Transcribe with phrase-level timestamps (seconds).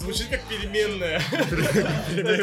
[0.00, 1.20] Звучит как переменная.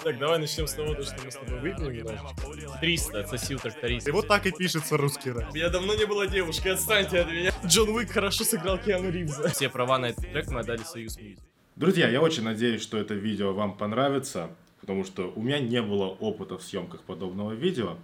[0.04, 2.80] Так, давай начнем с того, что мы с тобой выпьем немножечко.
[2.80, 4.08] 300, отсоси тракторист.
[4.08, 5.52] И вот так и пишется русский рэп.
[5.56, 7.52] Меня давно не было девушки, отстаньте от меня.
[7.66, 9.50] Джон Уик хорошо сыграл Киану Ривза.
[9.50, 11.40] Все права на этот трек мы отдали Союз Music.
[11.76, 16.06] Друзья, я очень надеюсь, что это видео вам понравится, потому что у меня не было
[16.06, 17.98] опыта в съемках подобного видео.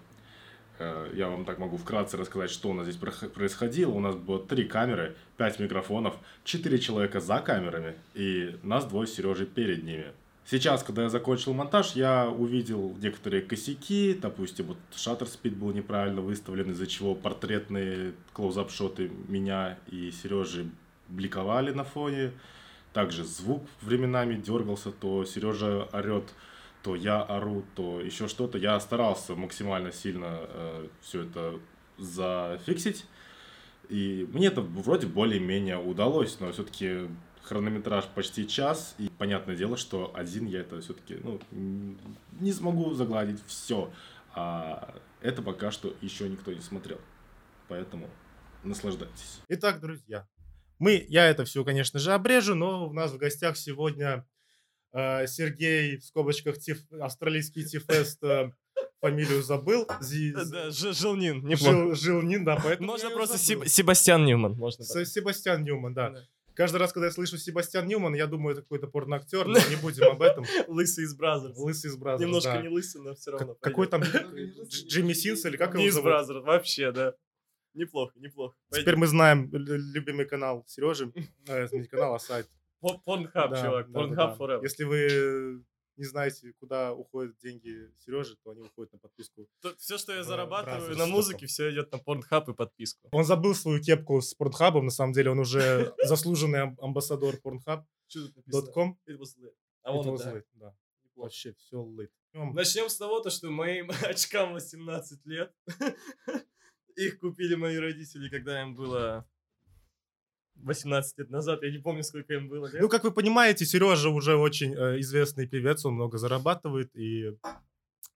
[0.80, 3.92] Э, Я вам так могу вкратце рассказать, что у нас здесь происходило.
[3.92, 9.14] У нас было три камеры, пять микрофонов, четыре человека за камерами и нас двое с
[9.14, 10.08] Сережей перед ними.
[10.46, 16.20] Сейчас, когда я закончил монтаж, я увидел некоторые косяки, допустим, вот шаттер спид был неправильно
[16.20, 20.70] выставлен, из-за чего портретные клоузап-шоты меня и Сережи
[21.08, 22.32] бликовали на фоне.
[22.91, 26.26] Также звук временами дергался, то Сережа орет,
[26.84, 28.58] то я ору, то еще что-то.
[28.58, 30.41] Я старался максимально сильно
[31.02, 31.60] все это
[31.98, 33.05] зафиксить.
[33.90, 37.10] И мне это вроде более-менее удалось, но все-таки
[37.44, 38.96] хронометраж почти час.
[38.98, 41.40] И понятное дело, что один я это все-таки ну,
[42.40, 43.91] не смогу загладить все.
[44.35, 47.00] А это пока что еще никто не смотрел.
[47.68, 48.10] Поэтому
[48.63, 49.41] наслаждайтесь.
[49.50, 50.27] Итак, друзья,
[50.79, 54.24] мы, я это все, конечно же, обрежу, но у нас в гостях сегодня э,
[54.94, 58.52] Сергей, в скобочках, тиф, австралийский тифест, э,
[59.02, 59.88] фамилию забыл.
[60.02, 61.55] Зи- Да, Жилнин.
[61.58, 63.38] Жил, Жилнин, да, поэтому Можно просто.
[63.38, 64.53] Себ- Себастьян Ньюман.
[64.53, 66.09] Можно С- Себастьян Ньюман, да.
[66.12, 66.19] Да.
[66.56, 70.03] Каждый раз, когда я слышу Себастьян Ньюман, я думаю, это какой-то порноактер, но не будем
[70.03, 70.46] об этом.
[70.68, 71.57] Лысый из Brazzers.
[71.57, 72.62] Лысый из Brazzers, Немножко да.
[72.62, 73.47] не лысый, но все равно.
[73.56, 76.09] Как- Какой там Дж- Джимми Синс или как его из зовут?
[76.12, 77.16] Brazzers, вообще, да.
[77.74, 78.56] Неплохо, неплохо.
[78.72, 81.12] Теперь мы знаем любимый канал Сережи.
[81.47, 82.47] Э, Не канал, а сайт.
[83.06, 83.88] Pornhub, Да, чувак.
[83.88, 84.45] да, да, Pornhub да.
[84.45, 84.63] forever.
[84.63, 85.63] Если вы
[85.95, 89.47] не знаете, куда уходят деньги Сережи, то они уходят на подписку.
[89.78, 93.09] Все, что я зарабатываю на музыке, все идет на Порнхаб и подписку.
[93.11, 97.35] Он забыл свою кепку с Порнхабом, на самом деле он уже заслуженный ам- амбассадор?
[97.35, 97.41] It
[99.38, 99.53] lit.
[99.84, 100.67] А It was это, да.
[100.69, 100.75] да.
[101.16, 102.11] Вообще все лыт.
[102.34, 102.53] Ем.
[102.56, 105.53] Начнем с того, то, что моим очкам 18 лет.
[106.95, 109.27] Их купили мои родители, когда им было
[110.56, 111.64] 18 лет назад.
[111.64, 112.81] Я не помню, сколько им было лет.
[112.81, 117.38] Ну, как вы понимаете, Сережа уже очень э, известный певец, он много зарабатывает, и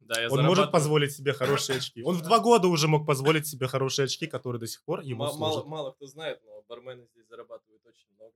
[0.08, 2.02] да, я он может позволить себе хорошие очки.
[2.04, 5.20] Он в два года уже мог позволить себе хорошие очки, которые до сих пор ему
[5.20, 5.66] мало, служат.
[5.66, 8.36] мало кто знает, но бармены здесь зарабатывают очень много.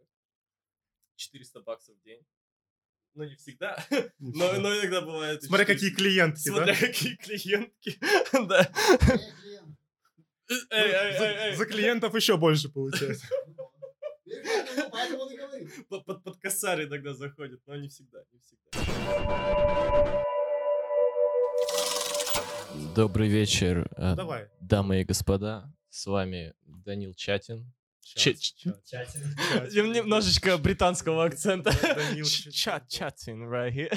[1.16, 2.20] 400 баксов в день.
[3.14, 3.78] Ну, не всегда,
[4.20, 5.44] но, но иногда бывает.
[5.44, 5.74] Смотря 400.
[5.74, 6.56] какие клиентки, да?
[6.56, 8.00] Смотря какие клиентки.
[8.48, 8.72] Да.
[10.70, 11.56] Эй, эй, эй, эй.
[11.56, 13.26] За клиентов еще больше получается.
[14.92, 15.88] Поэтому он и говорит.
[15.90, 18.62] Под, под, под косарь иногда заходит, но не всегда, не всегда.
[22.96, 24.48] Добрый вечер, э, Давай.
[24.62, 25.74] дамы и господа.
[25.90, 27.72] С вами Данил Чатин.
[28.02, 29.16] Че- Щас.
[29.74, 31.72] Нем- Немножечко британского акцента.
[31.82, 32.52] Данил Чатин.
[32.52, 33.90] Чат, Чатин, right here.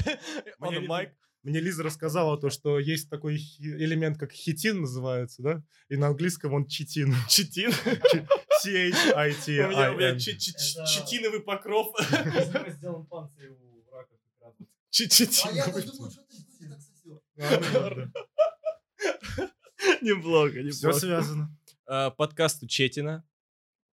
[0.61, 1.11] On Мне, the mic.
[1.43, 5.63] мне Лиза рассказала то, что есть такой элемент, как хитин называется, да?
[5.89, 7.15] И на английском он читин.
[7.29, 7.71] Читин.
[8.65, 9.71] У C-H-I-T-I-N.
[9.71, 11.95] меня, у меня чи- чи- чи- читиновый покров.
[12.79, 15.73] сделан панцирь у раков А я Читиновый.
[15.73, 17.21] вот думаю, что ты не так сосёшь.
[20.03, 20.99] Неплохо, Все неплохо.
[20.99, 21.57] связано.
[21.87, 23.25] А, Подкаст у Четина.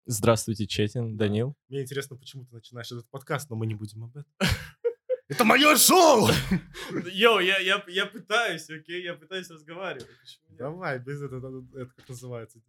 [0.05, 1.55] Здравствуйте, Четин, Данил.
[1.69, 4.31] Мне интересно, почему ты начинаешь этот подкаст, но мы не будем об этом.
[5.27, 6.29] Это мое шоу!
[7.11, 10.07] Йоу, я, я, я пытаюсь, окей, я пытаюсь разговаривать.
[10.49, 12.59] Давай, без этого, это как называется?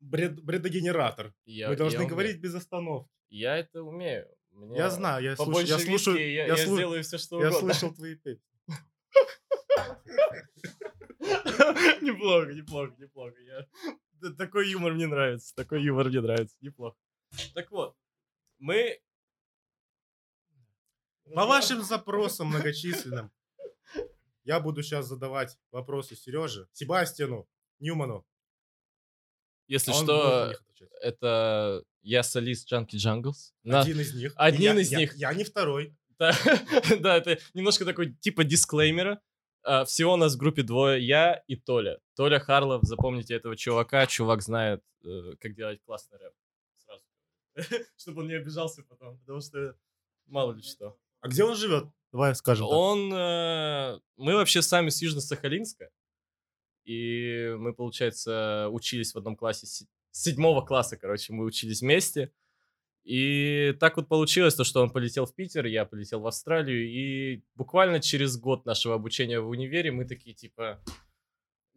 [0.00, 1.34] Бред, бредогенератор.
[1.44, 2.10] Я- Мы должны я умею.
[2.10, 3.10] говорить без остановки.
[3.30, 4.28] Я это умею.
[4.50, 7.18] Мне Я знаю, я, слуш- побольше я слушаю, виски, я, я я слу- сделаю все,
[7.18, 7.74] что я угодно.
[7.74, 8.42] слышал твои песни.
[12.00, 13.34] неплохо, неплохо, неплохо.
[13.40, 13.66] Я...
[14.36, 16.96] Такой юмор мне нравится, такой юмор мне нравится, неплохо.
[17.54, 17.96] Так вот,
[18.58, 19.00] мы...
[21.34, 23.30] По вашим запросам многочисленным,
[24.44, 27.46] я буду сейчас задавать вопросы Сереже, Себастьяну,
[27.80, 28.26] Ньюману.
[29.68, 30.54] Если а что,
[31.00, 33.52] это я солист Jungles.
[33.62, 34.32] На- Один из них.
[34.36, 35.14] Один Я- из я- них.
[35.16, 35.94] Я не второй.
[36.18, 36.32] Да,
[37.00, 39.20] да, это немножко такой типа дисклеймера.
[39.62, 41.98] А, Всего у нас в группе двое, я и Толя.
[42.16, 46.32] Толя Харлов, запомните этого чувака, чувак знает, э, как делать классный рэп.
[46.78, 47.02] Сразу.
[47.96, 49.76] Чтобы он не обижался потом, потому что
[50.26, 50.96] мало ли что.
[51.20, 51.84] А где он живет?
[52.12, 52.66] Давай скажем.
[52.68, 53.12] Он...
[53.12, 55.88] э, Мы вообще сами с Южно-Сахалинска.
[56.88, 59.66] И мы, получается, учились в одном классе.
[59.66, 62.32] с седьмого класса, короче, мы учились вместе.
[63.04, 66.88] И так вот получилось, то, что он полетел в Питер, я полетел в Австралию.
[66.88, 70.82] И буквально через год нашего обучения в универе мы такие, типа...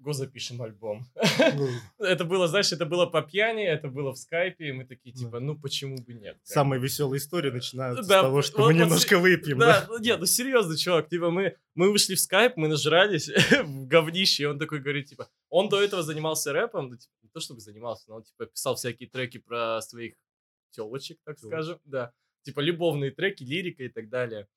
[0.02, 1.06] го запишем альбом.
[2.00, 5.40] Это было, знаешь, это было по пьяни, это было в скайпе, и мы такие, типа,
[5.40, 6.38] ну почему бы нет?
[6.44, 9.60] Самые веселые истории начинаются с того, что мы немножко выпьем.
[9.60, 13.30] Да, ну нет, ну серьезно, чувак, типа мы, мы вышли в скайп, мы нажрались
[13.64, 17.30] в говнище, и он такой говорит, типа, он до этого занимался рэпом, ну, типа, не
[17.30, 20.16] то чтобы занимался, но он, типа, писал всякие треки про своих
[20.72, 22.12] телочек, так скажем, да,
[22.44, 24.48] типа, любовные треки, лирика и так далее.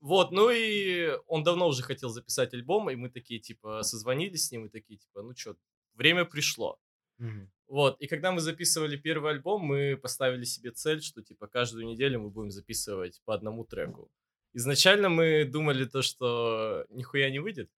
[0.00, 4.52] Вот, ну и он давно уже хотел записать альбом, и мы такие, типа, созвонились с
[4.52, 5.56] ним, и такие, типа, ну что,
[5.94, 6.78] время пришло.
[7.18, 7.50] Мгм.
[7.68, 12.20] Вот, и когда мы записывали первый альбом, мы поставили себе цель, что, типа, каждую неделю
[12.20, 14.10] мы будем записывать по одному треку.
[14.52, 17.70] Изначально мы думали то, что нихуя не выйдет,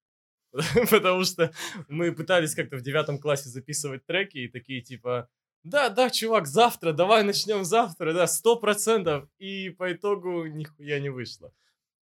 [0.90, 1.52] потому что
[1.88, 5.28] мы пытались как-то в девятом классе записывать треки и такие, типа,
[5.64, 11.10] да, да, чувак, завтра, давай начнем завтра, да, сто процентов, и по итогу нихуя не
[11.10, 11.52] вышло.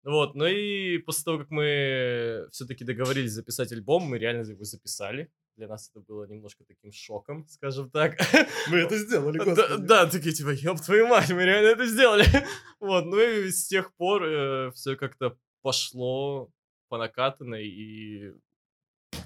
[0.04, 5.32] Вот, ну и после того, как мы все-таки договорились записать альбом, мы реально его записали.
[5.56, 8.18] Для нас это было немножко таким шоком, скажем так.
[8.72, 9.86] Мы это сделали, господи.
[9.86, 12.26] да, такие типа, ёб твою мать, мы реально это сделали.
[12.80, 16.52] Вот, ну и с тех пор все как-то пошло
[16.90, 18.34] по накатанной, и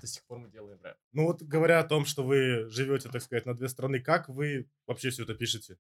[0.02, 0.98] до сих пор мы делаем рэп.
[1.14, 4.70] Ну вот говоря о том, что вы живете, так сказать, на две страны, как вы
[4.86, 5.78] вообще все это пишете?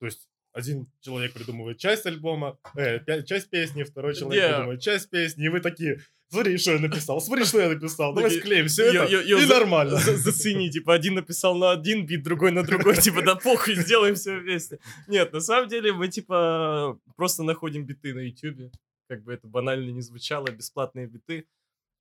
[0.00, 4.48] То есть один человек придумывает часть альбома, э, часть песни, второй человек Не.
[4.48, 6.00] придумывает часть песни, и вы такие,
[6.30, 9.96] смотри, что я написал, смотри, что я написал, давай склеим все это, и нормально.
[9.98, 14.14] за- Зацени, типа, один написал на один бит, другой на другой, типа, да похуй, сделаем
[14.14, 14.78] все вместе.
[15.08, 18.70] Нет, на самом деле мы, типа, просто находим биты на ютюбе,
[19.08, 21.46] как бы это банально не звучало, бесплатные биты.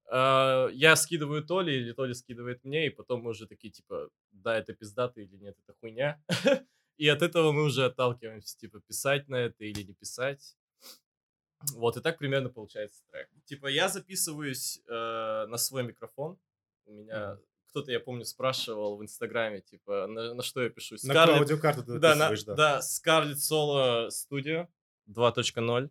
[0.10, 4.58] А, Я скидываю Толе, или Толя скидывает мне, и потом мы уже такие, типа, да,
[4.58, 6.20] это пиздато или нет, это хуйня.
[6.98, 10.56] И от этого мы уже отталкиваемся, типа, писать на это или не писать.
[11.74, 13.30] Вот, и так примерно получается трек.
[13.46, 16.38] Типа, я записываюсь э, на свой микрофон.
[16.86, 17.38] У меня
[17.76, 20.96] кто-то, я помню, спрашивал в Инстаграме, типа, на, на что я пишу.
[21.04, 22.56] На какую аудиокарту ты да, на, да.
[22.56, 24.68] да, Scarlett Solo Studio
[25.10, 25.90] 2.0.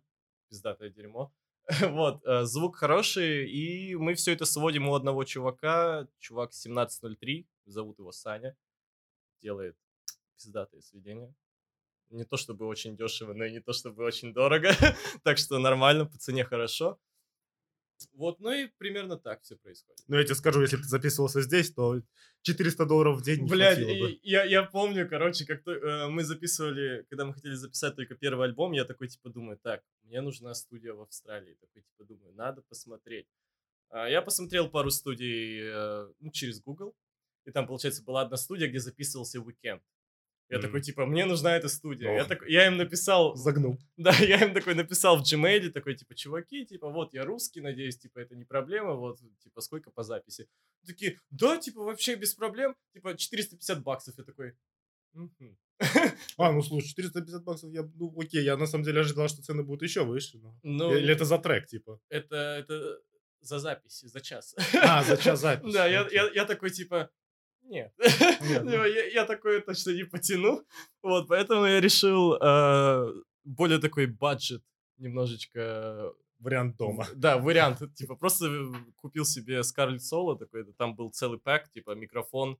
[0.49, 1.31] Пиздатое дерьмо.
[1.81, 6.07] вот, э, звук хороший, и мы все это сводим у одного чувака.
[6.17, 8.55] Чувак 1703, зовут его Саня.
[9.41, 9.75] Делает
[10.37, 11.33] пиздатые сведения.
[12.09, 14.71] Не то чтобы очень дешево, но и не то чтобы очень дорого.
[15.23, 16.99] так что нормально, по цене хорошо.
[18.13, 20.03] Вот, ну и примерно так все происходит.
[20.07, 22.01] Ну, я тебе скажу, если бы ты записывался здесь, то
[22.41, 24.19] 400 долларов в день не Блядь, хватило бы.
[24.21, 28.47] я, я помню, короче, как то, э, мы записывали, когда мы хотели записать только первый
[28.47, 31.55] альбом, я такой, типа, думаю, так, мне нужна студия в Австралии.
[31.55, 33.27] Такой, типа, думаю, надо посмотреть.
[33.89, 36.93] А, я посмотрел пару студий э, ну, через Google,
[37.45, 39.81] и там, получается, была одна студия, где записывался Weekend.
[40.49, 40.67] Я Мгм.
[40.67, 42.13] такой, типа, мне нужна эта студия.
[42.13, 43.77] Я, так, я им написал, Загнул.
[43.97, 47.97] да, я им такой написал в Gmail, такой, типа, чуваки, типа, вот я русский, надеюсь,
[47.97, 50.47] типа, это не проблема, вот, типа, сколько по записи?
[50.85, 54.15] Такие, да, типа, вообще без проблем, типа, 450 баксов.
[54.17, 54.53] Я такой,
[55.13, 55.57] «Мгм».
[56.37, 59.63] А, ну слушай, 450 баксов, я, ну окей, я на самом деле ожидал, что цены
[59.63, 60.37] будут еще выше.
[60.37, 61.99] но- Ну, Или это за трек, типа?
[62.09, 62.99] это, это
[63.41, 64.55] за запись, за час.
[64.81, 65.73] А, за час записи.
[65.73, 67.09] Да, я, я, я такой, типа,
[67.65, 67.93] нет.
[68.41, 68.71] Нет, ну.
[68.71, 70.65] Типа, я, я такое точно не потяну.
[71.01, 73.13] Вот, поэтому я решил э,
[73.43, 74.63] более такой баджет
[74.97, 77.07] немножечко Вариант дома.
[77.15, 77.79] Да, вариант.
[77.95, 82.59] Типа, просто э, купил себе Scarlett Solo, такой, там был целый пак, типа, микрофон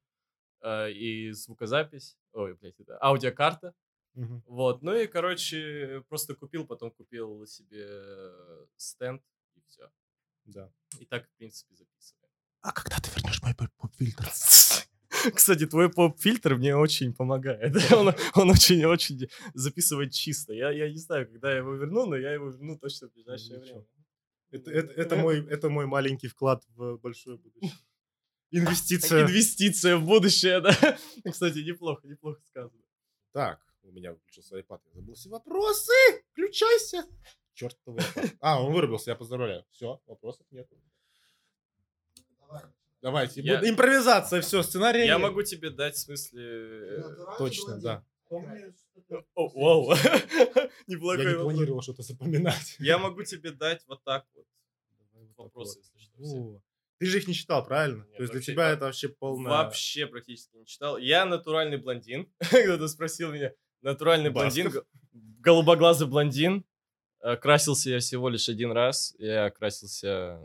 [0.62, 2.18] э, и звукозапись.
[2.34, 3.74] Ой, блядь, это аудиокарта.
[4.14, 4.44] Мгм.
[4.48, 9.22] Вот, ну и, короче, просто купил, потом купил себе э, стенд,
[9.56, 9.92] и все.
[10.46, 10.72] Да.
[11.00, 12.32] И так, в принципе, записываем.
[12.62, 14.26] А когда ты вернешь мой поп-фильтр?
[15.36, 17.76] Кстати, твой поп-фильтр мне очень помогает.
[18.36, 20.54] Он, очень-очень записывает чисто.
[20.54, 23.60] Я, я не знаю, когда я его верну, но я его верну точно в ближайшее
[23.60, 23.86] время.
[24.52, 27.72] Это, это, это мой, это мой маленький вклад в большое будущее.
[28.52, 29.24] Инвестиция.
[29.24, 30.98] Инвестиция в будущее, да.
[31.30, 32.82] Кстати, неплохо, неплохо сказано.
[33.32, 34.80] Так, у меня выключился iPad.
[34.86, 35.92] Я забыл все вопросы.
[36.32, 37.06] Включайся.
[37.60, 38.36] IPad.
[38.40, 39.66] А, он вырубился, я поздравляю.
[39.72, 40.70] Все, вопросов нет.
[42.40, 42.64] Давай.
[43.06, 43.40] Давайте.
[43.42, 45.06] Я- Импровизация, все, сценарий.
[45.06, 46.42] Я могу тебе дать, в смысле...
[46.44, 47.04] э,
[47.38, 48.04] точно, да.
[49.36, 49.94] Вау.
[50.56, 52.76] Я не планировал что-то запоминать.
[52.80, 54.48] Я могу тебе дать вот так вот.
[55.38, 56.60] Вопросы, если что.
[56.98, 58.08] Ты же их не читал, правильно?
[58.08, 59.52] Нет, То есть для тебя это вообще полная...
[59.52, 60.98] Вообще практически не читал.
[60.98, 62.28] Я натуральный блондин.
[62.40, 63.52] Кто-то спросил меня.
[63.84, 64.74] Натуральный блондин.
[65.14, 66.66] Голубоглазый блондин.
[67.22, 69.14] Э, Красился я всего лишь один раз.
[69.20, 70.40] Я красился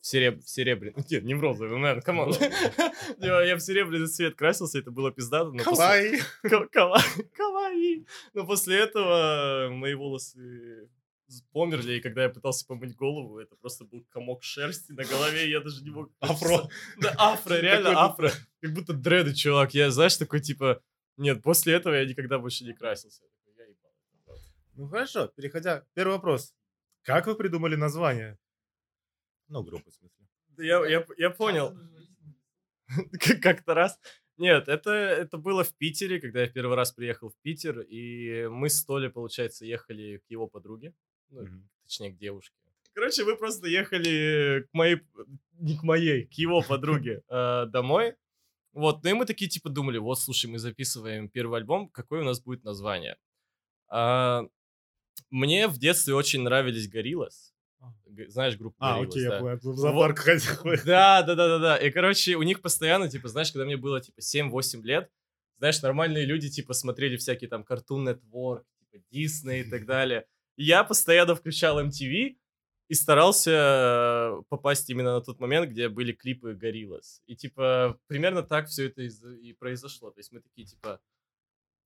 [0.00, 0.42] в, сереб...
[0.42, 0.94] в серебряный...
[1.10, 2.32] Нет, не в розовый, man, come on.
[3.18, 5.50] Я в серебряный цвет красился, это было пиздато.
[5.52, 6.20] но после- Кавай.
[6.42, 7.02] Ка- кава-
[7.36, 8.06] Кавай.
[8.34, 10.88] Но после этого мои волосы
[11.52, 15.60] померли, и когда я пытался помыть голову, это просто был комок шерсти на голове, я
[15.60, 16.10] даже не мог...
[16.20, 16.68] Афро.
[16.98, 18.32] Да, афро, реально афро.
[18.60, 19.74] Как будто дреды, чувак.
[19.74, 20.82] Я, знаешь, такой, типа...
[21.16, 23.22] Нет, после этого я никогда больше не красился.
[24.74, 25.84] Ну хорошо, переходя.
[25.94, 26.54] Первый вопрос.
[27.02, 28.38] Как вы придумали название?
[29.50, 30.26] Ну, группы, в смысле.
[30.56, 31.76] Да Я, я, я понял.
[33.20, 33.98] Как- Как-то раз.
[34.36, 38.46] Нет, это, это было в Питере, когда я в первый раз приехал в Питер, и
[38.48, 40.94] мы с Толей, получается, ехали к его подруге,
[41.28, 41.68] ну, Мгм.
[41.82, 42.54] точнее, к девушке.
[42.94, 45.00] Короче, мы просто ехали к моей,
[45.58, 48.16] не к моей, к его подруге э, домой.
[48.72, 52.24] Вот, ну и мы такие, типа, думали, вот, слушай, мы записываем первый альбом, какое у
[52.24, 53.16] нас будет название?
[53.88, 54.44] А,
[55.30, 57.52] мне в детстве очень нравились Гориллас.
[58.28, 59.40] Знаешь группу А, окей, я да?
[59.40, 59.58] понял.
[59.62, 60.50] В зоопарк ходил.
[60.84, 61.76] Да, да, да, да, да.
[61.76, 65.10] И, короче, у них постоянно, типа, знаешь, когда мне было, типа, 7-8 лет,
[65.58, 70.26] знаешь, нормальные люди, типа, смотрели всякие там Cartoon Network, типа, Disney и так далее.
[70.56, 72.36] И я постоянно включал MTV
[72.88, 77.20] и старался э, попасть именно на тот момент, где были клипы Gorillaz.
[77.26, 80.10] И, типа, примерно так все это и произошло.
[80.10, 81.00] То есть мы такие, типа...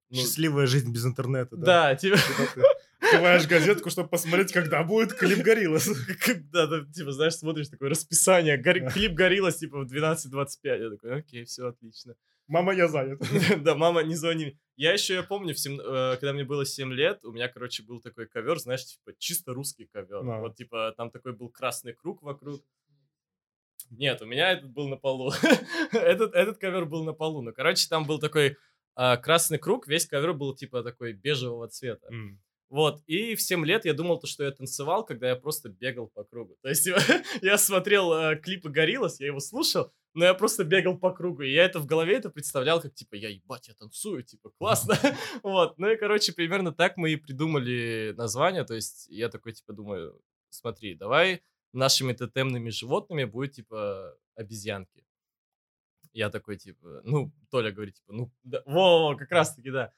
[0.08, 1.64] ну, Счастливая жизнь без интернета, да?
[1.64, 2.16] да, типа...
[3.14, 5.88] Открываешь газетку, чтобы посмотреть, когда будет клип Гориллас.
[6.52, 10.56] Да, типа, знаешь, смотришь такое расписание, клип Гориллас, типа, в 12.25.
[10.64, 12.14] Я такой, окей, все отлично.
[12.46, 13.20] Мама, я занят.
[13.62, 14.58] Да, мама, не звони.
[14.76, 17.82] Я еще, я помню, в сем- э, когда мне было 7 лет, у меня, короче,
[17.82, 20.22] был такой ковер, знаешь, типа, чисто русский ковер.
[20.24, 20.40] Да.
[20.40, 22.62] Вот, типа, там такой был красный круг вокруг.
[23.90, 25.32] Нет, у меня этот был на полу.
[25.92, 27.42] этот, этот ковер был на полу.
[27.42, 28.56] Ну, короче, там был такой
[28.94, 32.06] а, красный круг, весь ковер был, типа, такой бежевого цвета.
[32.10, 32.40] М.
[32.70, 36.08] Вот, и в 7 лет я думал, то, что я танцевал, когда я просто бегал
[36.08, 36.56] по кругу.
[36.62, 36.86] То есть
[37.42, 41.42] я смотрел э, клипы Гориллас, я его слушал, но я просто бегал по кругу.
[41.42, 44.96] И я это в голове это представлял, как типа, я ебать, я танцую, типа, классно.
[45.42, 48.64] Вот, ну и, короче, примерно так мы и придумали название.
[48.64, 51.42] То есть я такой, типа, думаю, смотри, давай
[51.72, 55.04] нашими тотемными животными будет, типа, обезьянки.
[56.12, 59.92] Я такой, типа, ну, Толя говорит, типа, ну, да, во, как раз-таки, да.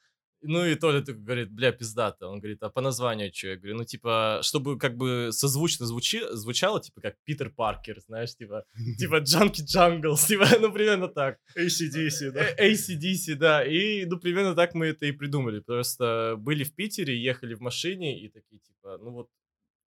[0.47, 2.29] Ну и Толя такой говорит, бля, пиздато.
[2.29, 3.49] Он говорит, а по названию что?
[3.49, 8.35] Я говорю, ну типа, чтобы как бы созвучно звучи, звучало, типа как Питер Паркер, знаешь,
[8.37, 8.65] типа,
[8.99, 11.39] типа Junkie Jungles, типа, ну примерно так.
[11.57, 12.47] ACDC, да?
[12.57, 13.65] Э, ACDC, да.
[13.65, 15.61] И, ну, примерно так мы это и придумали.
[15.61, 19.29] Просто были в Питере, ехали в машине и такие, типа, ну вот,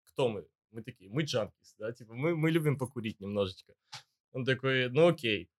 [0.07, 0.45] кто мы?
[0.71, 3.73] Мы такие, мы junkies, да, типа, мы, мы любим покурить немножечко.
[4.31, 5.49] Он такой, ну окей.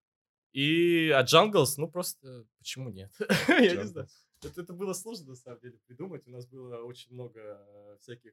[0.52, 3.10] И, а jungles, ну просто, почему нет?
[3.48, 4.08] Я не знаю.
[4.42, 6.26] Это, это было сложно, на самом деле, придумать.
[6.26, 8.32] У нас было очень много э, всяких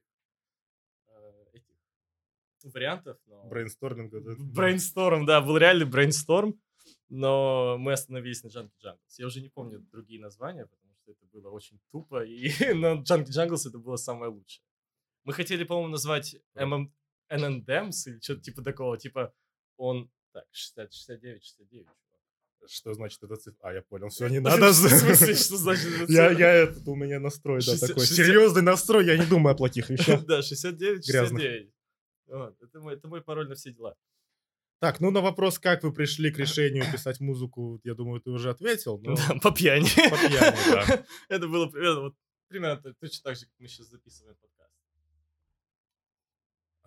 [1.06, 1.76] э, этих
[2.64, 3.44] вариантов, но...
[3.44, 4.34] Брейнсторминга, да?
[4.38, 6.60] Брейнсторм, да, был реальный брейнсторм,
[7.08, 9.18] но мы остановились на Junkie Jungles.
[9.18, 13.30] Я уже не помню другие названия, потому что это было очень тупо, и на Junkie
[13.30, 14.64] Jungles это было самое лучшее.
[15.24, 16.90] Мы хотели, по-моему, назвать MM
[17.30, 19.34] NNDMs или что-то типа такого, типа
[19.76, 20.10] он...
[20.32, 21.88] Так, 60, 69, 69.
[22.70, 23.68] Что значит эта цифра?
[23.68, 24.72] А, я понял, все, не В надо.
[24.74, 26.38] смысле, что значит эта Я, цифра?
[26.38, 28.04] я этот, у меня настрой, да, такой.
[28.06, 30.24] Серьезный настрой, я не думаю о плохих вещах.
[30.26, 31.40] Да, 69, Грязных.
[31.40, 31.72] 69.
[32.26, 33.94] Вот, это, мой, это мой пароль на все дела.
[34.80, 38.50] Так, ну на вопрос, как вы пришли к решению писать музыку, я думаю, ты уже
[38.50, 39.00] ответил.
[39.02, 39.88] но Да, по пьяни.
[40.10, 41.04] по пьяни, да.
[41.28, 42.14] Это было примерно, вот,
[42.48, 44.57] примерно точно так же, как мы сейчас записываем подкаст.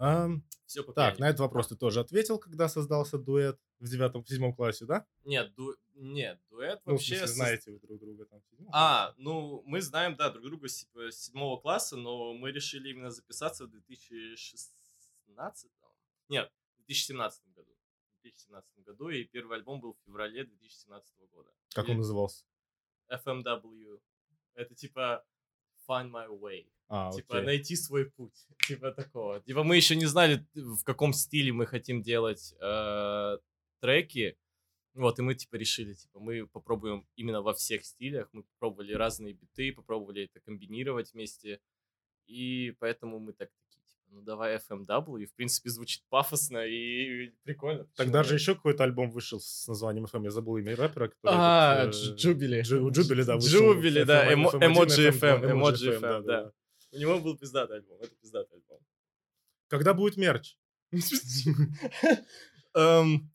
[0.03, 1.21] Ам, Все по Так, пьяни.
[1.21, 5.05] на этот вопрос ты тоже ответил, когда создался дуэт в девятом, в седьмом классе, да?
[5.25, 5.75] Нет, ду...
[5.93, 7.17] нет, дуэт Ну, вообще...
[7.17, 8.41] смысле, со- знаете вы друг друга там.
[8.71, 12.89] А, ну, мы знаем, да, друг друга с типа, с седьмого класса, но мы решили
[12.89, 14.75] именно записаться в 2016
[16.29, 17.71] Нет, в 2017 году.
[18.19, 21.49] В 2017 году, и первый альбом был в феврале 2017 года.
[21.75, 22.45] Как он И назывался?
[23.11, 23.99] FMW.
[24.55, 25.23] Это типа
[25.91, 26.65] Find My Way.
[26.87, 27.45] А, типа окей.
[27.45, 29.41] найти свой путь, типа такого.
[29.41, 33.37] Типа мы еще не знали, в каком стиле мы хотим делать э,
[33.79, 34.37] треки,
[34.93, 39.33] вот, и мы типа решили, типа мы попробуем именно во всех стилях, мы попробовали разные
[39.33, 41.61] биты, попробовали это комбинировать вместе,
[42.25, 43.49] и поэтому мы так
[44.11, 47.79] ну давай FMW, и в принципе звучит пафосно и прикольно.
[47.85, 51.07] почему Тогда же еще какой-то альбом вышел с названием FM, я забыл имя рэпера.
[51.07, 52.61] который А, этот, Дж- Джубили.
[52.61, 53.49] Джу- Джубили, да, вышел.
[53.73, 56.51] Джубили, да, FM, эмо- FM1, Эмоджи FM2, FM, Эмоджи Эмоджи FM, да.
[56.93, 58.79] У него был пиздатый альбом, это пиздатый альбом.
[59.69, 60.57] Когда будет мерч?
[62.73, 63.31] Эм,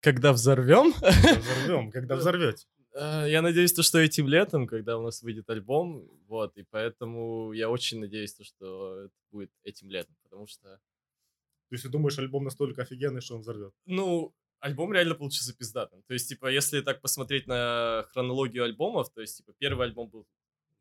[0.00, 0.92] Когда взорвем?
[0.92, 2.66] Взорвем, когда взорвете.
[2.94, 7.52] Э, Я надеюсь, то, что этим летом, когда у нас выйдет альбом, вот, и поэтому
[7.52, 10.62] я очень надеюсь, то, что это будет этим летом, потому что,
[11.68, 13.72] То есть ты думаешь, альбом настолько офигенный, что он взорвет?
[13.86, 16.02] ну, альбом реально получился пиздатым.
[16.06, 20.26] То есть, типа, если так посмотреть на хронологию альбомов, то есть, типа, первый альбом был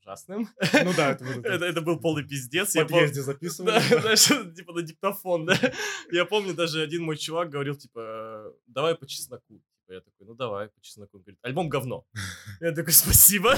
[0.02, 0.50] ужасным.
[0.84, 2.74] Ну да, это Это, это это был полный пиздец.
[2.76, 3.80] в подъезде Да, записывали.
[4.02, 4.26] знаешь,
[4.56, 5.56] типа на диктофон, да.
[6.12, 9.62] Я помню, даже один мой чувак говорил, типа, давай по чесноку.
[9.90, 11.18] Типа, я такой, ну давай по чесноку.
[11.18, 12.06] Он говорит, альбом говно.
[12.62, 13.56] Я такой, спасибо.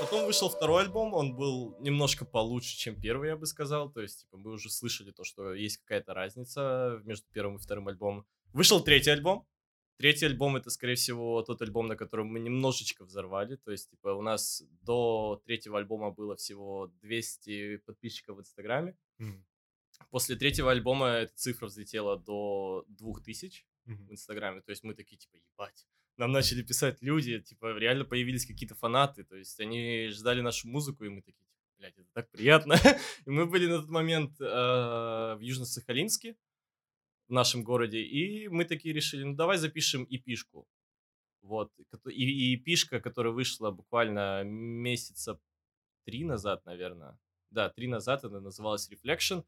[0.00, 3.90] Потом вышел второй альбом, он был немножко получше, чем первый, я бы сказал.
[3.90, 7.86] То есть, типа, мы уже слышали то, что есть какая-то разница между первым и вторым
[7.88, 8.26] альбомом.
[8.52, 9.46] Вышел третий альбом.
[9.98, 13.56] Третий альбом это, скорее всего, тот альбом, на котором мы немножечко взорвали.
[13.56, 18.96] То есть, типа, у нас до третьего альбома было всего 200 подписчиков в Инстаграме.
[19.18, 19.44] Мгм.
[20.10, 24.12] После третьего альбома эта цифра взлетела до 2000 в Мгм.
[24.12, 24.60] Инстаграме.
[24.62, 25.86] То есть мы такие, типа, ебать.
[26.16, 29.24] Нам начали писать люди, типа, реально появились какие-то фанаты.
[29.24, 32.74] То есть они ждали нашу музыку, и мы такие, типа, блядь, это так приятно.
[33.26, 36.36] И мы были на тот момент э, в Южно-Сахалинске,
[37.28, 40.66] в нашем городе, и мы такие решили, ну давай запишем эпишку.
[41.42, 41.72] Вот.
[42.06, 45.40] И, и эпишка, которая вышла буквально месяца
[46.04, 47.18] три назад, наверное.
[47.50, 49.44] Да, три назад она называлась Reflection.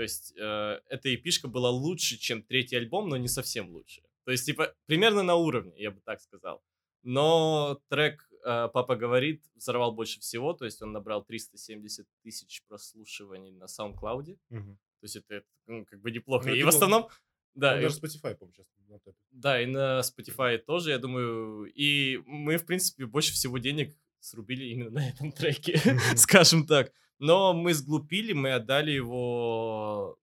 [0.00, 4.00] То есть э, эта эпишка была лучше, чем третий альбом, но не совсем лучше.
[4.24, 6.62] То есть, типа, примерно на уровне, я бы так сказал.
[7.02, 13.52] Но трек э, «Папа говорит» взорвал больше всего, то есть он набрал 370 тысяч прослушиваний
[13.52, 14.38] на SoundCloud.
[14.48, 14.78] Мгм.
[15.00, 16.48] То есть это, ну, как бы неплохо.
[16.48, 17.08] Ну, и это, в основном...
[17.52, 21.70] Да, Ну, и- Даже Spotify, по-моему, сейчас да, и на Spotify тоже, я думаю.
[21.74, 25.78] И мы, в принципе, больше всего денег срубили именно на этом треке,
[26.16, 26.90] скажем так.
[27.20, 30.18] Но мы сглупили, мы отдали его...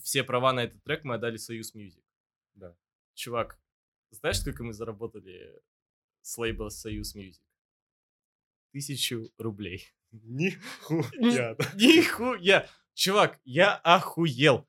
[0.00, 2.04] Все права на этот трек мы отдали Союз Music.
[2.54, 2.76] Да.
[3.14, 3.60] Чувак,
[4.10, 5.60] знаешь, сколько мы заработали
[6.22, 7.42] с лейбла Союз Music?
[8.72, 9.88] Тысячу рублей.
[10.12, 11.56] Нихуя.
[11.74, 12.68] Нихуя!
[12.94, 14.68] Чувак, я охуел.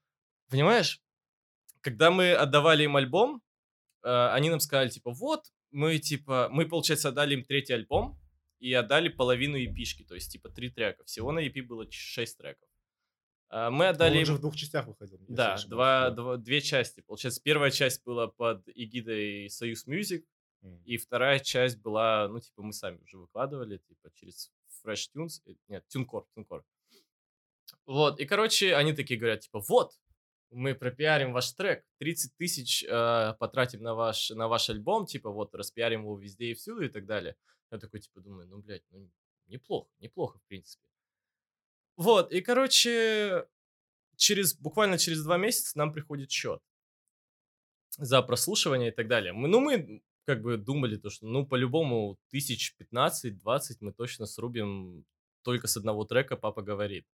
[0.50, 1.04] Понимаешь?
[1.82, 3.44] Когда мы отдавали им альбом,
[4.04, 8.20] э, они нам сказали, типа, вот, мы, типа, мы, получается, отдали им третий альбом
[8.60, 11.04] и отдали половину эпишки, то есть, типа, три трека.
[11.06, 12.68] Всего на EP было шесть треков.
[13.50, 14.26] А, Мы отдали Он им...
[14.26, 15.18] же в двух частях выходил.
[15.28, 17.02] Да, два, два- две части.
[17.02, 20.26] Получается, первая часть была под эгидой Союз Music,
[20.62, 20.82] Мгм.
[20.84, 24.52] и вторая часть была, ну, типа, мы сами уже выкладывали, типа, через
[24.86, 26.64] FreshTunes, э, нет, TuneCore, TuneCore.
[27.86, 29.94] Вот, и, короче, они такие говорят, типа, вот,
[30.52, 35.54] мы пропиарим ваш трек, 30 тысяч э, потратим на ваш, на ваш альбом, типа, вот,
[35.56, 37.36] распиарим его везде и всюду и так далее.
[37.72, 39.10] Я такой, типа, думаю, ну, блядь, ну,
[39.48, 40.84] неплохо, неплохо, в принципе.
[41.98, 43.48] Вот, и, короче,
[44.16, 46.62] через, буквально через два месяца нам приходит счет
[47.98, 49.34] за прослушивание и так далее.
[49.34, 55.06] Мы, ну, мы как бы думали то, что, ну, по-любому, тысяч 15-20 мы точно срубим
[55.44, 57.06] только с одного трека «Папа говорит».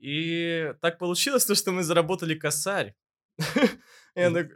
[0.00, 2.94] И так получилось, то, что мы заработали косарь.
[4.14, 4.50] Я так-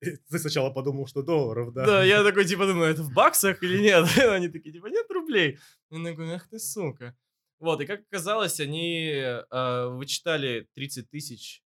[0.00, 1.86] Ты сначала подумал, что долларов, да?
[1.86, 4.04] Да, я такой, типа, думаю, это в баксах или нет?
[4.18, 5.58] Они такие, типа, нет рублей.
[5.90, 7.16] Я такой, ах ты, сука.
[7.60, 11.62] Вот, и как оказалось, они э, вычитали 30 тысяч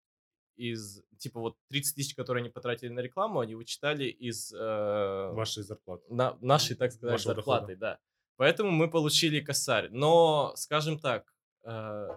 [0.56, 5.62] из, типа, вот 30 тысяч, которые они потратили на рекламу, они вычитали из э, Вашей
[5.64, 6.04] зарплаты.
[6.08, 7.98] на, нашей, так сказать, Вашего зарплаты, да.
[8.36, 9.90] Поэтому мы получили косарь.
[9.90, 11.30] Но, скажем так,
[11.64, 12.08] э,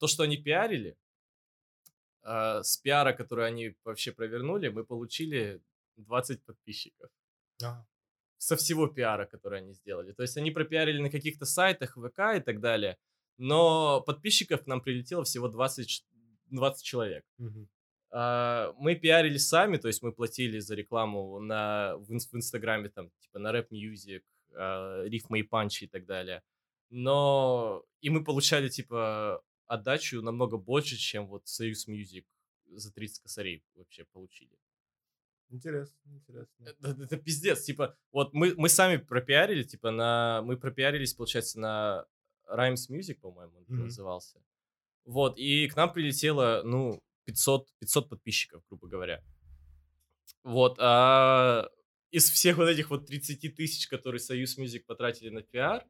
[0.00, 0.96] то, что они пиарили,
[2.22, 5.60] э, с пиара, который они вообще провернули, мы получили
[5.96, 7.10] 20 подписчиков
[7.62, 7.84] А,
[8.38, 10.12] со всего пиара, который они сделали.
[10.12, 12.96] То есть они пропиарили на каких-то сайтах, ВК и так далее,
[13.38, 16.04] но подписчиков к нам прилетело всего 20, ш-
[16.50, 17.24] 20 человек.
[18.12, 23.10] А, мы пиарили сами, то есть мы платили за рекламу на, в, в Инстаграме, там,
[23.20, 24.22] типа на Rap Music,
[24.54, 26.42] а, рифмы и панчи и так далее.
[26.92, 32.24] Но и мы получали, типа, отдачу намного больше, чем вот Союз Music
[32.66, 34.50] за 30 косарей вообще получили.
[35.48, 36.64] Интересно, интересно.
[36.64, 42.06] Это, это пиздец, типа, вот мы, мы сами пропиарили, типа, на, мы пропиарились, получается, на
[42.48, 43.84] Rhymes Music, по-моему, он Мгм.
[43.84, 44.40] назывался.
[45.04, 49.24] Вот, и к нам прилетело, ну, 500, 500 подписчиков, грубо говоря.
[50.44, 51.68] Вот, а
[52.12, 55.84] из всех вот этих вот 30 тысяч, которые Союз Music потратили на пиар,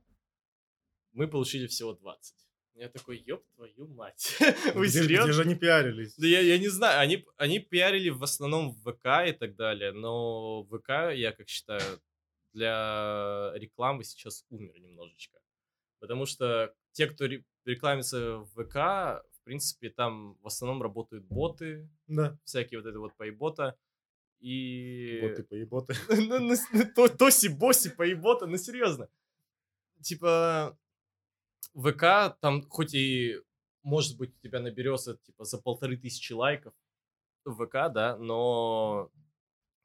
[1.12, 2.34] мы получили всего 20.
[2.74, 4.36] Я такой, ёб твою мать.
[4.74, 5.24] Вы Где- серьезно?
[5.24, 6.14] Где же они пиарились?
[6.16, 9.92] Да я, я не знаю, они, они пиарили в основном в ВК и так далее,
[9.92, 12.00] но ВК, я как считаю,
[12.52, 15.38] для рекламы сейчас умер немножечко.
[15.98, 18.74] Потому что те, кто ре- рекламится в ВК,
[19.32, 22.38] в принципе, там в основном работают боты, Да.
[22.44, 23.76] всякие вот это вот поебота.
[24.40, 25.18] И...
[25.22, 25.94] Боты, поеботы.
[26.08, 26.54] Ну, ну,
[26.96, 29.08] ну, Тоси, боси, поебота, ну серьезно.
[30.02, 30.78] Типа,
[31.74, 33.40] ВК, там хоть и,
[33.82, 36.74] может быть, у тебя наберется, типа, за полторы тысячи лайков
[37.44, 39.10] в ВК, да, но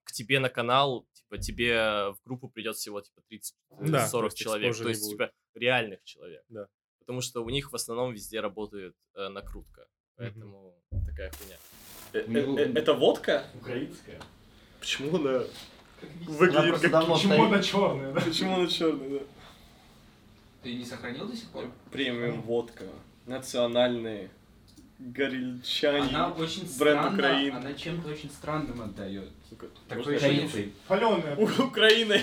[0.04, 4.38] к тебе на канал, типа, тебе в группу придет всего, типа, 30-40 Да, то есть
[4.38, 4.78] человек.
[4.78, 6.44] То есть, типа, реальных человек.
[6.50, 6.68] Да.
[7.00, 9.88] Потому что у них в основном везде работает э, накрутка.
[10.16, 11.58] Поэтому такая хуйня.
[12.28, 13.46] Ну, Это водка?
[13.56, 14.22] Украинская.
[14.80, 15.44] Почему она
[16.28, 17.66] Она просто давно стоит.
[17.66, 18.22] черная, да?
[18.22, 19.26] Почему она черная, да?
[20.66, 21.72] Ты не сохранил до сих пор?
[21.92, 22.86] Премиум водка.
[23.28, 24.32] Национальные.
[24.98, 26.08] Горельчане.
[26.10, 27.56] Она очень бренд странно, Украины.
[27.56, 29.30] она чем-то очень странным отдает.
[29.48, 31.36] Сука, ощущение, я- Паленая.
[31.38, 32.20] Украиной.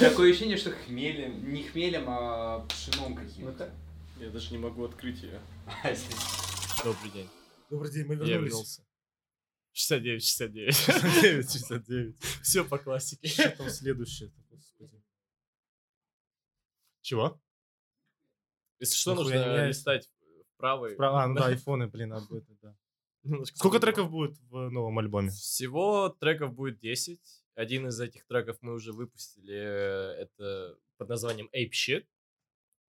[0.00, 3.70] такое ощущение, что хмелем, не хмелем, а пшеном каким-то.
[4.18, 5.38] Я даже не могу открыть ее.
[6.82, 7.28] Добрый день.
[7.68, 8.50] Добрый день, мы Я вернулись.
[8.52, 8.82] вернулся.
[9.74, 10.74] 69, 69.
[10.74, 12.14] 69, 69.
[12.42, 13.28] Все по классике.
[13.28, 14.30] Что там следующее?
[17.02, 17.40] Чего?
[18.78, 19.66] Если что, нужно меняется.
[19.66, 20.10] листать
[20.54, 20.88] вправо.
[20.94, 22.76] Про- А, ну да, айфоны, блин, об этом, да.
[23.24, 25.30] Немножко Сколько треков будет в новом альбоме?
[25.30, 27.20] Всего треков будет 10.
[27.54, 29.54] Один из этих треков мы уже выпустили.
[29.54, 32.06] э, Это под названием Ape Shit.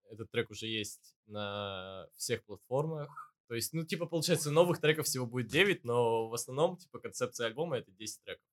[0.10, 3.36] Этот трек уже есть на всех платформах.
[3.48, 7.48] То есть, ну, типа, получается, новых треков всего будет 9, но в основном, типа, концепция
[7.48, 8.46] альбома это 10 треков.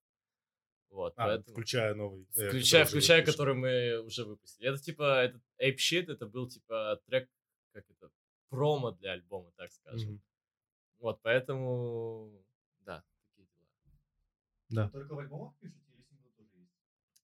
[0.91, 1.53] Вот, А, поэтому...
[1.53, 2.27] включая новый.
[2.35, 4.67] э, Включая, включая который мы уже выпустили.
[4.67, 7.29] Это типа, этот Ape Shit, это был типа трек,
[7.71, 8.11] как это,
[8.49, 10.09] промо для альбома, так скажем.
[10.11, 10.21] Мгм.
[10.99, 12.43] Вот, поэтому,
[12.85, 13.47] да, такие
[14.69, 14.89] дела.
[14.89, 16.71] Только в альбомах пишете или синглы тоже есть?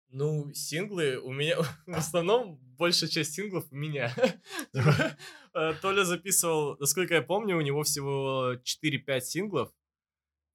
[0.09, 4.13] Ну, синглы у меня, в основном, большая часть синглов у меня.
[5.53, 9.73] Э, Толя записывал, насколько я помню, у него всего 4-5 синглов,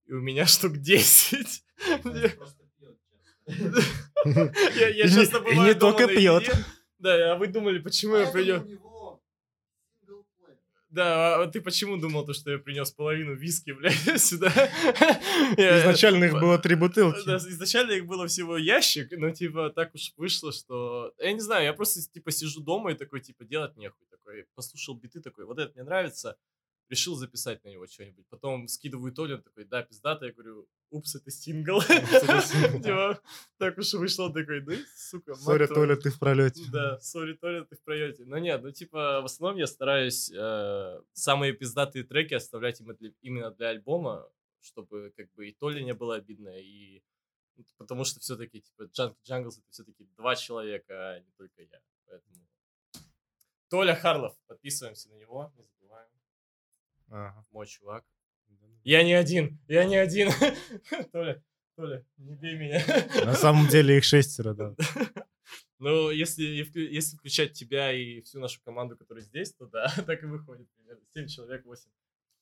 [0.05, 1.64] и у меня штук 10.
[1.88, 2.62] Он просто пьет часто.
[4.25, 6.51] Я часто и бываю не только пьет.
[6.99, 8.81] Да, а вы думали, почему я Поэтому принес...
[10.93, 14.49] Да, а ты почему думал, то, что я принес половину виски, блядь, сюда?
[15.57, 17.25] Изначально их было три бутылки.
[17.25, 21.15] Да, изначально их было всего ящик, но, типа, так уж вышло, что...
[21.19, 24.07] Я не знаю, я просто, типа, сижу дома и такой, типа, делать нехуй.
[24.11, 26.37] Такой, послушал биты, такой, вот это мне нравится,
[26.91, 28.27] решил записать на него что-нибудь.
[28.29, 30.27] Потом скидываю Толю, он такой, да, пиздато.
[30.27, 31.81] Я говорю, упс, это сингл.
[31.83, 33.21] Типа,
[33.59, 35.87] так уж вышло, он такой, да, сука, Sorry, твою».
[35.87, 36.63] Толя, ты в пролете.
[36.71, 38.25] Да, sorry, Толя, ты в пролете.
[38.25, 42.81] Но нет, ну типа, в основном я стараюсь э, самые пиздатые треки оставлять
[43.23, 44.29] именно для, альбома,
[44.61, 47.03] чтобы как бы и Толе не было обидно, и
[47.57, 51.81] ну, потому что все-таки, типа, Jungle Jungles это все-таки два человека, а не только я.
[52.07, 52.37] Поэтому...
[53.69, 56.11] Толя Харлов, подписываемся на него, не забываем.
[57.09, 57.47] Ага.
[57.51, 58.05] Мой чувак.
[58.85, 60.31] Я не один, я не один.
[61.12, 61.42] Толя,
[61.77, 62.85] Толя, не бей меня.
[63.25, 64.75] На самом деле их шестеро, да.
[65.79, 70.27] Ну, если, если включать тебя и всю нашу команду, которая здесь, то да, так и
[70.27, 71.03] выходит примерно.
[71.14, 71.90] 7 человек, 8.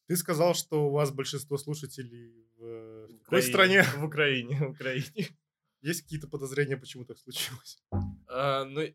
[0.09, 3.83] Ты сказал, что у вас большинство слушателей в, э, в какой стране?
[3.83, 5.29] В Украине, в Украине.
[5.83, 7.83] Есть какие-то подозрения, почему так случилось?
[8.29, 8.93] А, ну, я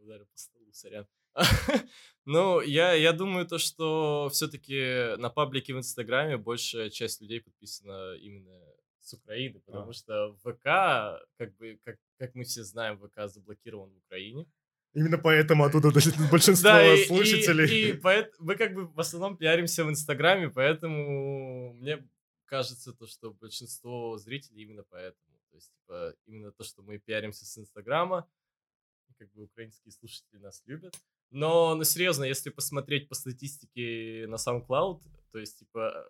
[0.00, 1.06] ударил по столу, сорян.
[2.24, 8.14] Ну, я, я думаю, то, что все-таки на паблике в Инстаграме большая часть людей подписана
[8.14, 8.60] именно
[9.00, 9.92] с Украины, потому А.
[9.92, 14.46] что ВК, как бы, как, как мы все знаем, ВК заблокирован в Украине.
[14.94, 15.90] Именно поэтому оттуда
[16.30, 17.66] большинство Да, и, слушателей.
[17.66, 22.06] и, и поэт- мы как бы в основном пиаримся в Инстаграме, поэтому мне
[22.44, 25.38] кажется то, что большинство зрителей именно поэтому.
[25.50, 28.28] То есть, типа, именно то, что мы пиаримся с Инстаграма,
[29.08, 30.94] и как бы украинские слушатели нас любят.
[31.32, 35.00] Но, ну, серьезно, если посмотреть по статистике на SoundCloud,
[35.32, 36.06] то есть, типа,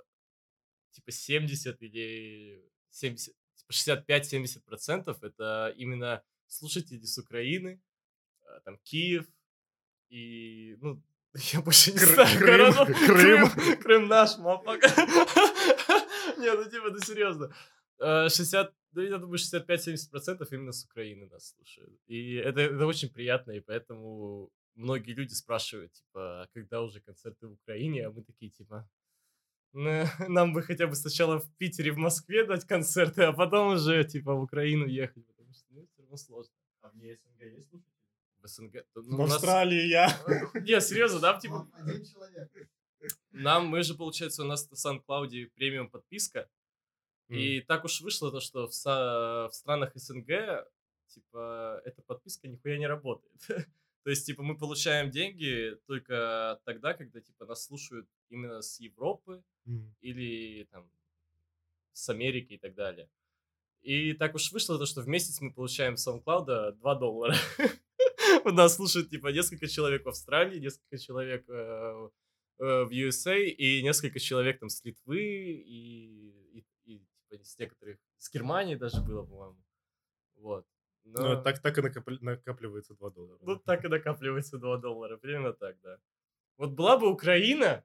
[0.90, 7.80] типа 70 или 70, типа 65-70 процентов это именно слушатели с Украины,
[8.44, 9.26] а, там Киев
[10.08, 11.00] и, ну,
[11.52, 12.72] я больше не Кры- знаю, Крым.
[13.06, 13.50] Крым.
[13.50, 14.82] Крым, Крым наш, мапак.
[16.38, 17.54] Не, ну типа, ну серьезно.
[18.00, 22.00] Э, 60, да я думаю, 65-70 процентов именно с Украины нас слушают.
[22.08, 27.46] И это, это очень приятно, и поэтому многие люди спрашивают, типа, «А когда уже концерты
[27.48, 28.88] в Украине, а мы такие, типа,
[29.72, 34.04] «Ну, нам бы хотя бы сначала в Питере, в Москве дать концерты, а потом уже,
[34.04, 36.54] типа, в Украину ехать, потому что, ну, все равно сложно.
[36.82, 37.92] А вне СНГ есть слушатели?
[38.42, 38.85] В СНГ...
[38.94, 40.08] ну, В у нас- Австралии я.
[40.54, 42.50] Не, серьезно, да, типа, Один человек.
[43.30, 46.48] нам, мы же, получается, у нас на SoundCloud премиум подписка,
[47.28, 50.66] и так уж вышло то, что в, са- в странах СНГ,
[51.06, 53.40] типа, эта подписка нихуя не работает.
[54.04, 59.44] То есть, типа, мы получаем деньги только тогда, когда, типа, нас слушают именно с Европы
[59.66, 59.94] М.
[60.00, 60.90] или, там,
[61.92, 63.08] с Америки и так далее.
[63.82, 67.36] И так уж вышло то, что в месяц мы получаем с SoundCloud 2 доллара.
[68.44, 72.10] Нас слушают, типа, несколько человек в Австралии, несколько человек э,
[72.58, 77.98] э, в USA и несколько человек там с Литвы и, и, и типа, с некоторых...
[78.18, 79.62] С Германии даже было, по-моему.
[80.36, 80.66] Вот.
[81.04, 81.82] Ну, Но- так, так и
[82.20, 83.38] накапливается 2 доллара.
[83.42, 85.16] Ну, так и накапливается 2 доллара.
[85.16, 85.98] Примерно так, да.
[86.58, 87.82] Вот была бы Украина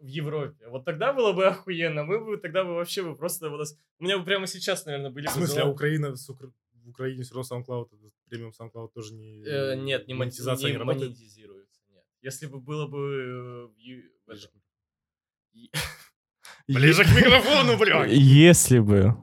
[0.00, 2.04] в Европе, вот тогда было бы охуенно.
[2.04, 3.50] Мы бы тогда бы вообще бы просто...
[3.50, 6.28] у нас- У меня бы прямо сейчас, наверное, были В бы смысле, а Украина, с
[6.30, 9.44] Укра- в Украине все равно SoundCloud, этот премиум SoundCloud тоже не...
[9.44, 11.80] Э, нет, не, монетизация не не монетизируется.
[11.90, 12.04] Нет.
[12.22, 12.98] Если бы было бы...
[12.98, 13.76] э, в
[14.26, 14.30] в
[16.68, 18.10] Ближе к микрофону, блядь!
[18.12, 19.14] Если бы...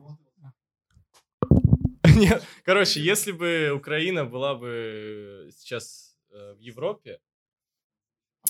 [2.19, 7.19] Нет, короче, если бы Украина была бы сейчас э, в Европе,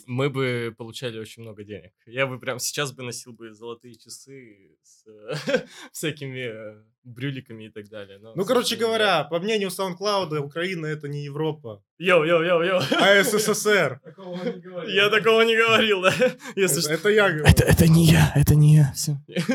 [0.09, 1.91] мы бы получали очень много денег.
[2.07, 5.05] Я бы прям сейчас бы носил бы золотые часы с
[5.91, 8.17] всякими брюликами и так далее.
[8.19, 11.83] но, Ну, короче сожалению, говоря, по мнению SoundCloud, Украина это не Европа.
[11.99, 12.81] Yo, yo, yo, yo.
[12.99, 13.99] а СССР.
[14.03, 14.93] Такого он не говорил.
[14.95, 16.13] Я такого не говорил, да?
[16.55, 16.91] Это что.
[16.91, 17.45] это я говорю.
[17.45, 18.93] это не я, это не я.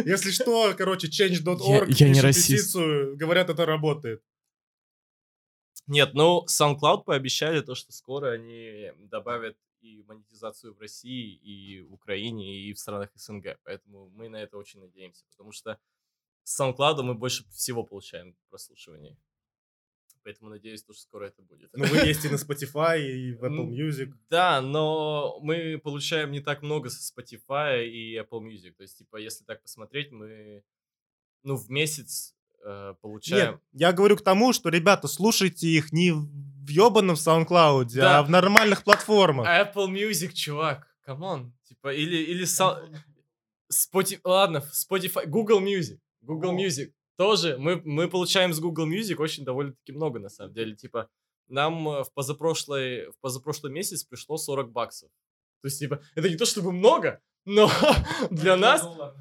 [0.05, 2.49] Если что, короче, change.org, Я- я не расист.
[2.49, 4.23] петицию, говорят, это работает.
[5.87, 11.92] Нет, ну, SoundCloud пообещали то, что скоро они добавят и монетизацию в России, и в
[11.92, 13.59] Украине, и в странах СНГ.
[13.64, 15.79] Поэтому мы на это очень надеемся, потому что
[16.42, 19.18] с SoundCloud мы больше всего получаем прослушиваний.
[20.23, 21.70] Поэтому надеюсь, то, что скоро это будет.
[21.75, 24.14] Ну, вы есть и на Spotify, и в Apple Music.
[24.31, 28.73] Да, но мы получаем не так много со Spotify и Apple Music.
[28.73, 30.64] То есть, типа, если так посмотреть, мы,
[31.42, 32.34] ну, в месяц
[32.64, 33.53] э, получаем...
[33.53, 38.18] Нет, я говорю к тому, что, ребята, слушайте их не в ебаном SoundCloud, Да.
[38.18, 39.46] а в нормальных платформах.
[39.46, 41.53] Apple Music, чувак, come on.
[41.68, 42.79] Типа, или, или Sou-
[43.72, 46.59] Spotify, ладно, Spotify, Google Music, Google О.
[46.59, 47.57] Music тоже.
[47.59, 50.74] Мы, мы получаем с Google Music очень довольно-таки много, на самом деле.
[50.74, 51.09] Типа,
[51.48, 55.11] нам э, в позапрошлый, в позапрошлый месяц пришло 40 баксов.
[55.62, 57.70] То есть, типа, это не то чтобы много, но
[58.31, 59.14] для нас 100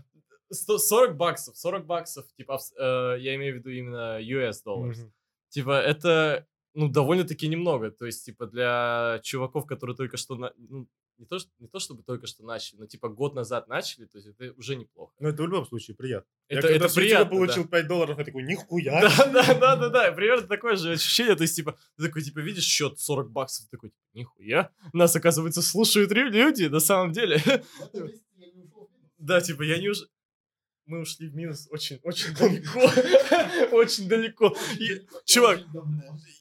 [0.54, 4.98] 40 баксов, 40 баксов, типа, э, я имею в виду именно US долларов.
[4.98, 5.14] Мгм.
[5.50, 7.92] Типа, это, ну, довольно-таки немного.
[7.92, 10.88] То есть, типа, для чуваков, которые только что, на- ну,
[11.20, 14.30] не то, не то чтобы только что начали, но, типа, год назад начали, то есть,
[14.30, 15.14] это уже неплохо.
[15.20, 16.28] Ну, это в любом случае приятно.
[16.48, 17.70] Это, я когда это приятно, получил да.
[17.70, 19.02] 5 долларов, я такой, нихуя.
[19.02, 22.40] Да, да, да, да, да, примерно такое же ощущение, то есть, типа, ты такой, типа,
[22.40, 27.42] видишь счет 40 баксов, ты такой, типа, нихуя, нас, оказывается, слушают люди, на самом деле.
[29.18, 30.00] Да, типа, я не уж...
[30.86, 32.80] Мы ушли в минус очень, очень далеко.
[33.72, 34.54] Очень далеко.
[35.26, 35.64] Чувак,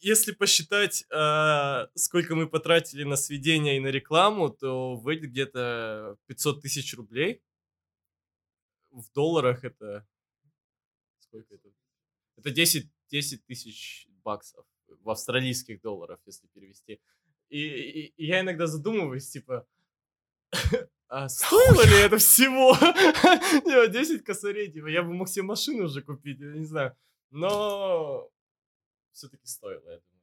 [0.01, 6.61] если посчитать, а, сколько мы потратили на сведения и на рекламу, то выйдет где-то 500
[6.61, 7.41] тысяч рублей.
[8.91, 10.07] В долларах это...
[11.21, 11.69] Сколько это?
[12.37, 17.01] Это 10, 10 тысяч баксов в австралийских долларах, если перевести.
[17.49, 19.67] И, и- и я иногда задумываюсь, типа,
[21.15, 22.73] а стоило ли это всего?
[23.67, 26.97] Не, 10 косарей, типа, я бы мог себе машину уже купить, я не знаю.
[27.31, 28.31] Но
[29.13, 30.23] все-таки стоило, я думаю.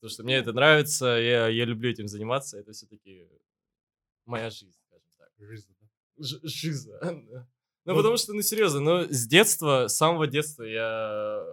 [0.00, 3.28] Потому что мне это нравится, я, я люблю этим заниматься, это все-таки
[4.24, 5.30] моя жизнь, скажем так.
[5.38, 5.88] Жизнь, да.
[6.48, 6.98] Жиза.
[7.00, 7.46] да.
[7.84, 7.98] Ну, Вот.
[7.98, 11.46] потому что, ну, серьезно, ну, с детства, с самого детства я,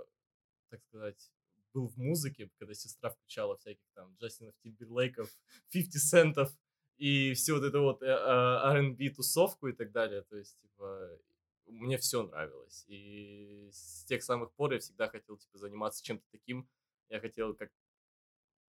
[0.71, 1.29] так сказать,
[1.71, 5.29] был в музыке, когда сестра включала всяких там Джастинов Тимберлейков,
[5.69, 6.51] 50 центов
[6.97, 10.21] и все вот это вот э, э, R&B тусовку и так далее.
[10.23, 11.19] То есть, типа,
[11.67, 12.85] мне все нравилось.
[12.87, 16.67] И с тех самых пор я всегда хотел, типа, заниматься чем-то таким.
[17.09, 17.71] Я хотел как,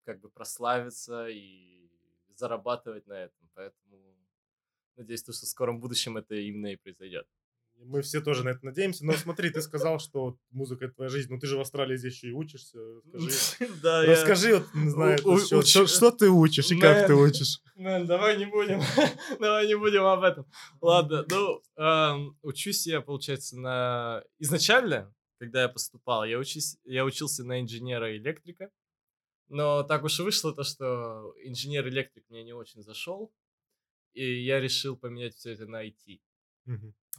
[0.04, 1.90] как бы прославиться и
[2.34, 3.50] зарабатывать на этом.
[3.54, 4.16] Поэтому
[4.96, 7.26] надеюсь, то, что в скором будущем это именно и произойдет.
[7.84, 9.04] Мы все тоже на это надеемся.
[9.04, 11.32] Но смотри, ты сказал, что музыка это твоя жизнь.
[11.32, 12.78] Но ты же в Австралии здесь еще и учишься.
[13.10, 15.18] Скажи, Да, Расскажи, вот, не знаю,
[15.86, 17.60] что, ты учишь и как ты учишь.
[17.74, 18.80] Ну, давай не будем,
[19.40, 20.46] давай не будем об этом.
[20.80, 24.22] Ладно, ну, учусь я, получается, на...
[24.38, 28.70] Изначально, когда я поступал, я, учился на инженера-электрика,
[29.48, 33.32] но так уж и вышло то, что инженер-электрик мне не очень зашел,
[34.12, 36.20] и я решил поменять все это на IT.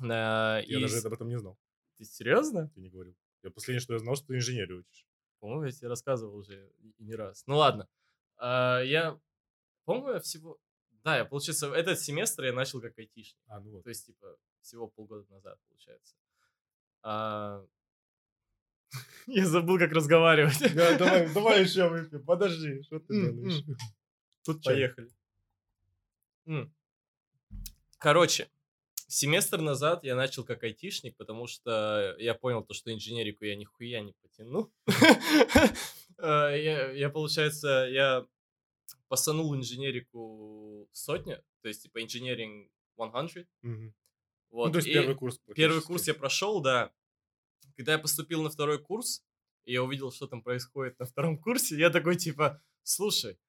[0.02, 1.58] Я и даже об этом не знал.
[1.98, 2.70] Ты серьезно?
[2.70, 3.16] Ты не говорил.
[3.44, 5.06] Я последнее, что я знал, что ты инженерию учишь.
[5.40, 7.44] По-моему, я тебе рассказывал уже не раз.
[7.48, 7.88] Ну ладно.
[8.38, 9.20] А, я,
[9.86, 10.58] по-моему, я всего...
[11.04, 13.42] Да, я, получается, этот семестр я начал как айтишник.
[13.48, 13.84] А, ну вот.
[13.84, 16.16] То есть, типа, всего полгода назад, получается.
[17.02, 17.66] А,
[19.28, 20.60] Я забыл, как разговаривать.
[20.76, 22.24] Да, давай, давай еще выпьем.
[22.26, 23.64] Подожди, что ты делаешь?
[24.44, 24.64] Тут.
[24.64, 25.10] Поехали.
[27.98, 28.50] Короче,
[29.14, 34.02] семестр назад я начал как айтишник, потому что я понял то, что инженерику я нихуя
[34.02, 34.72] не потяну.
[36.20, 38.26] Э, Я, получается, я
[39.08, 43.46] посанул инженерику сотня, то есть, типа, engineering 100.
[43.64, 43.96] Мгм.
[44.52, 45.42] Вот, Ну, то есть первый курс.
[45.56, 46.94] Первый курс я прошел, да.
[47.76, 49.24] когда я поступил на второй курс,
[49.66, 53.40] и я увидел, что там происходит на втором курсе, я такой, типа, слушай,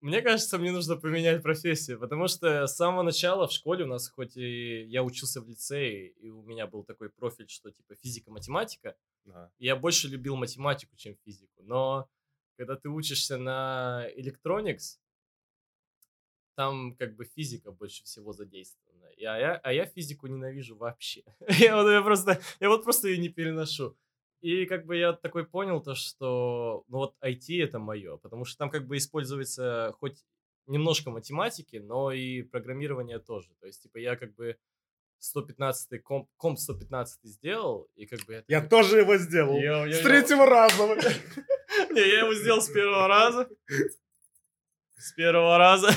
[0.00, 4.08] мне кажется, мне нужно поменять профессию, потому что с самого начала в школе у нас,
[4.08, 8.96] хоть и я учился в лицее, и у меня был такой профиль, что типа физика-математика,
[9.24, 9.50] Да.
[9.58, 11.62] я больше любил математику, чем физику.
[11.62, 12.08] Но
[12.56, 14.98] когда ты учишься на Electronics,
[16.54, 19.06] там как бы физика больше всего задействована.
[19.16, 21.22] И, а, я, а я физику ненавижу вообще.
[21.58, 23.96] я, вот, я, просто, я вот просто ее не переношу.
[24.40, 28.58] И как бы я такой понял то, что ну вот IT это мое, потому что
[28.58, 30.24] там как бы используется хоть
[30.66, 33.50] немножко математики, но и программирование тоже.
[33.60, 34.56] То есть типа я как бы
[35.18, 38.44] 115 комп, comp 115 сделал, и как бы я...
[38.48, 39.56] Я тоже его сделал.
[39.56, 40.04] «Yo, yo, С yo».
[40.04, 40.86] третьего раза.
[41.90, 43.48] Не, я его сделал с первого раза.
[44.96, 45.88] С первого раза.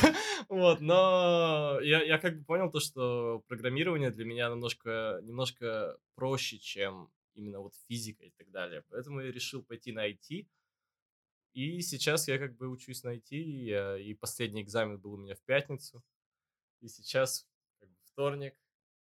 [0.49, 6.59] Вот, но я, я как бы понял то, что программирование для меня немножко, немножко проще,
[6.59, 8.83] чем именно вот физика и так далее.
[8.89, 10.47] Поэтому я решил пойти на IT.
[11.53, 15.17] И сейчас я как бы учусь на IT, и, я- и последний экзамен был у
[15.17, 16.03] меня в пятницу.
[16.81, 17.47] И сейчас
[17.79, 18.53] как бы вторник.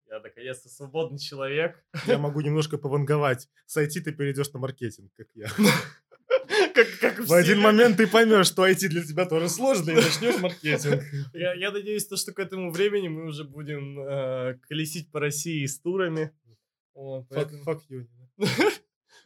[0.09, 1.85] Я наконец-то свободный человек.
[2.07, 3.49] Я могу немножко пованговать.
[3.66, 5.49] С IT ты перейдешь на маркетинг, как я.
[6.75, 10.40] Как, как В один момент ты поймешь, что IT для тебя тоже сложно, и начнешь
[10.40, 11.03] маркетинг.
[11.35, 15.66] Я, я надеюсь, то, что к этому времени мы уже будем э, колесить по России
[15.66, 16.33] с турами.
[16.95, 18.07] Вот, Fuck, поэтому- fuck you.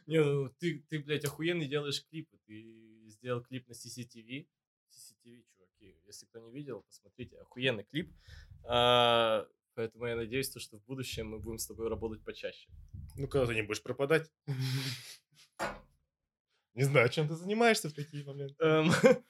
[0.07, 2.37] Не, ну, ты, ты, блядь, охуенный делаешь клипы.
[2.45, 4.47] Ты сделал клип на CCTV.
[4.91, 8.13] CCTV, чуваки, если кто не видел, посмотрите, охуенный клип.
[8.63, 12.69] А, поэтому я надеюсь, то, что в будущем мы будем с тобой работать почаще.
[13.15, 14.31] Ну, когда ты не будешь пропадать.
[16.75, 18.55] Не знаю, чем ты занимаешься в такие моменты.
[18.59, 18.91] Эм,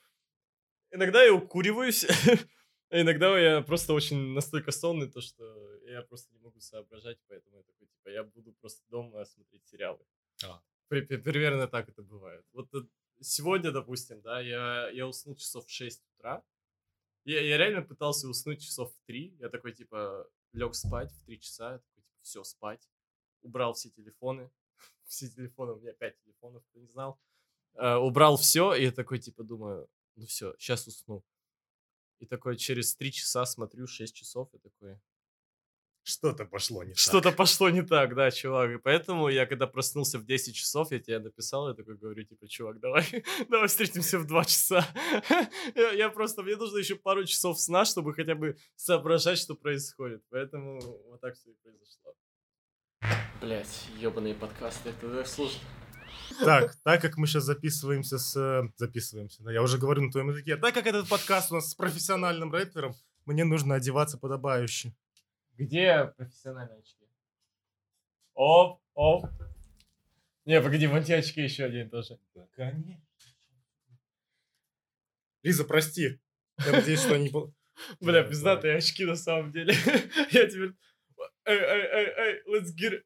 [0.92, 2.06] Иногда я укуриваюсь, а
[3.02, 7.64] иногда я просто очень настолько сонный, то что я просто не могу соображать, поэтому я
[7.64, 10.06] такой, типа, я буду просто дома смотреть сериалы.
[10.44, 10.62] А.
[10.88, 12.46] При- при- Примерно так это бывает.
[12.54, 12.88] Вот э,
[13.22, 16.44] сегодня, допустим, да, я, я уснул часов в 6 утра.
[17.26, 19.38] Я, я реально пытался уснуть часов в 3.
[19.40, 21.72] Я такой, типа, лег спать в 3 часа.
[21.72, 22.90] Я такой, типа, все, спать.
[23.42, 24.50] Убрал все телефоны.
[25.08, 27.20] Все телефоны, у меня 5 телефонов, кто не знал.
[27.76, 31.24] Э, убрал все, и я такой, типа, думаю, ну все, сейчас усну.
[32.20, 35.00] И такой через 3 часа смотрю, 6 часов, и такой,
[36.08, 37.00] Что-то пошло не так.
[37.00, 38.70] что-то пошло не так, да, чувак.
[38.70, 42.48] И поэтому я, когда проснулся в 10 часов, я тебе написал, я такой говорю, типа,
[42.48, 44.88] чувак, давай, давай встретимся в 2 часа.
[45.76, 50.22] я, я просто, мне нужно еще пару часов сна, чтобы хотя бы соображать, что происходит.
[50.30, 52.14] Поэтому вот так все и произошло.
[53.42, 55.60] Блять, ебаные подкасты, это сложно.
[56.44, 58.36] Так, так как мы сейчас записываемся с...
[58.40, 60.56] э, Записываемся, да, я уже говорю на твоем языке.
[60.58, 62.94] Так как этот подкаст у нас с профессиональным рэпером,
[63.26, 64.94] мне нужно одеваться подобающе.
[65.58, 67.06] Где профессиональные очки?
[68.34, 69.26] Оп, оп.
[70.46, 72.20] Не, погоди, вон те очки еще один тоже.
[75.44, 76.20] Лиза, прости.
[76.66, 77.30] Я надеюсь, что они...
[78.00, 79.74] Бля, Да, пиздатые очки на самом деле.
[80.32, 80.74] Я теперь...
[81.46, 83.04] Эй, эй, эй, эй, let's get it.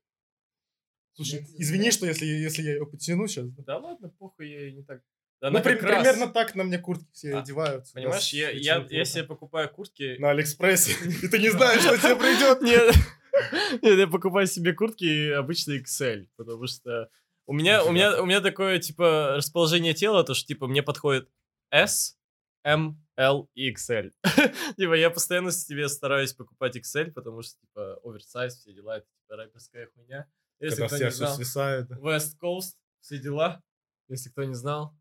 [1.14, 3.50] Слушай, извини, что если, если я ее потяну сейчас.
[3.66, 5.04] Да ладно, похуй, я и не так...
[5.41, 7.93] Да Ну, она при- раз- примерно так на мне куртки все А, одеваются.
[7.93, 10.17] Понимаешь, я, я, я себе покупаю куртки...
[10.19, 10.91] На Алиэкспрессе.
[11.23, 12.62] И ты не знаешь, что тебе придет.
[12.62, 12.93] Нет,
[13.82, 17.10] нет, я покупаю себе куртки обычно XL, потому что
[17.45, 21.30] у меня, у меня, у меня такое, типа, расположение тела, то, что, типа, мне подходит
[21.71, 22.17] S,
[22.63, 24.12] M, L и XL.
[24.78, 29.38] типа, я постоянно себе стараюсь покупать XL, потому что, типа, оверсайз, все дела, это, типа,
[29.38, 30.28] рэперская хуйня.
[30.60, 31.89] Если Когда кто не знал, свисает.
[31.91, 33.63] West Coast, все дела,
[34.10, 34.93] если кто не знал.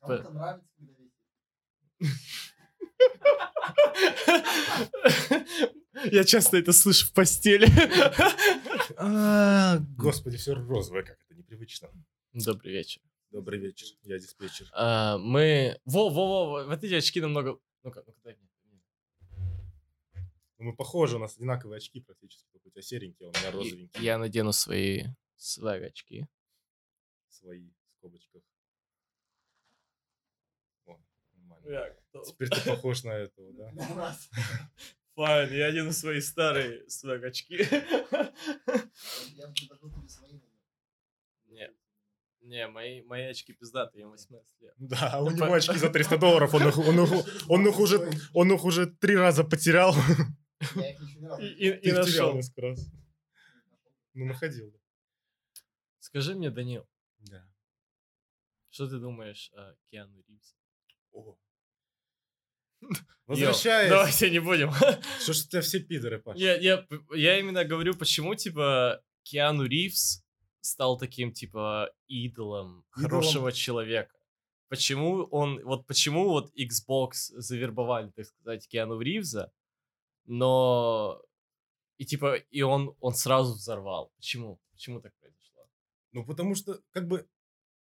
[0.00, 2.18] Кому-то нравится, когда весело.
[6.12, 7.66] Я часто это слышу в постели.
[8.96, 11.90] А, Господи, все розовое, как это непривычно.
[12.32, 13.02] Добрый вечер.
[13.30, 14.68] Добрый вечер, я диспетчер.
[14.72, 15.78] А, мы...
[15.84, 17.60] Во, во, во, во, вот эти очки намного...
[17.82, 18.48] Ну-ка, ну-ка, дай мне.
[20.58, 22.48] Ну, Мы похожи, у нас одинаковые очки практически.
[22.54, 24.02] У тебя серенькие, а у меня розовенькие.
[24.02, 25.04] Я надену свои
[25.36, 26.26] свag очки.
[27.28, 28.42] Свои в скобочках.
[30.86, 30.98] О,
[31.64, 31.94] нормально.
[32.14, 34.16] Я Теперь ты похож на этого, да?
[35.14, 37.64] Файн, я одену свои старые свag очки.
[40.06, 40.32] Свои.
[40.32, 40.40] наверное.
[41.46, 41.70] Не,
[42.40, 44.74] не, мои, мои очки пиздатые, им 18 лет.
[44.78, 47.78] Да, а у Ну, него очки за 300 долларов, он их, он их- он их
[47.78, 49.94] уже, он их уже три раза потерял.
[50.76, 52.34] Я их еще ни разу И, не и, и нашел.
[52.34, 52.86] несколько раз.
[54.14, 54.72] Ну, находил.
[55.98, 57.46] Скажи мне, Данил, Да.
[58.70, 60.54] что ты думаешь о Киану Ривзе?
[61.12, 61.36] О.
[62.80, 62.88] Йо,
[63.26, 63.90] Возвращаясь.
[63.90, 64.72] Давайте не будем.
[65.20, 66.38] Что ж тебя все пидоры, Паша?
[66.38, 70.24] Я, я, я именно говорю, почему, типа, Киану Ривз
[70.60, 73.10] стал таким, типа, идолом, Идолом.
[73.10, 74.14] хорошего человека?
[74.68, 79.50] Почему он, вот почему вот Xbox завербовали, так сказать, Киану Ривза,
[80.26, 81.22] но
[81.96, 84.12] и типа, и он, он сразу взорвал.
[84.16, 84.60] Почему?
[84.72, 85.68] Почему так произошло?
[86.12, 87.26] Ну, потому что, как бы,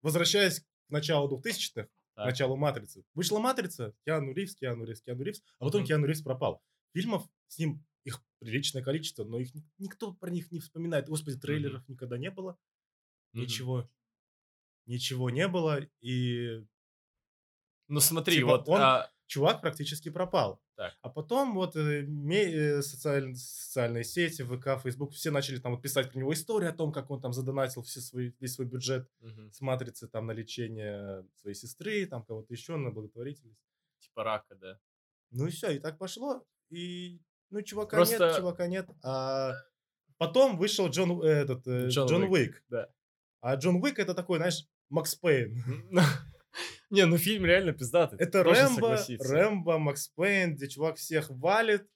[0.03, 2.27] возвращаясь к началу 2000-х, к Так.
[2.27, 5.89] началу «Матрицы», вышла «Матрица», Киану Ривз, Киану Ривз, Киану Ривз, а потом Мгм.
[5.89, 6.63] Киану Ривз пропал.
[6.95, 11.09] Фильмов с ним, их приличное количество, но их ни- никто про них не вспоминает.
[11.09, 12.59] Господи, трейлеров никогда не было,
[13.33, 13.43] Мгм.
[13.45, 13.91] ничего.
[14.87, 16.67] Ничего не было, и
[17.89, 18.69] Ну смотри, Типа, вот...
[18.69, 20.61] он- а, чувак практически пропал.
[20.77, 20.93] Так.
[21.01, 26.11] А потом вот э, э, социаль- социальные сети, ВК, Фейсбук, все начали там вот писать
[26.13, 29.51] про него истории о том, как он там задонатил все свой, весь свой бюджет мгм,
[29.51, 33.59] с матрицы там на лечение своей сестры, там кого-то еще, на благотворительность.
[34.01, 34.79] типа рака, да.
[35.31, 36.45] Ну и все, и так пошло.
[36.69, 37.19] И,
[37.51, 38.87] ну, чувака Просто- нет, чувака нет.
[39.03, 39.55] А
[40.19, 42.65] потом вышел Джон, э, этот, э, Джон Джон, Уик, Уик.
[42.69, 42.89] да.
[43.41, 45.55] А Джон Уик это такой, знаешь, Макс Пейн.
[46.91, 48.19] Не, ну фильм реально пиздатый.
[48.19, 48.99] Это Рэмбо.
[49.19, 51.89] Рэмбо, Макс Пейн, где чувак всех валит.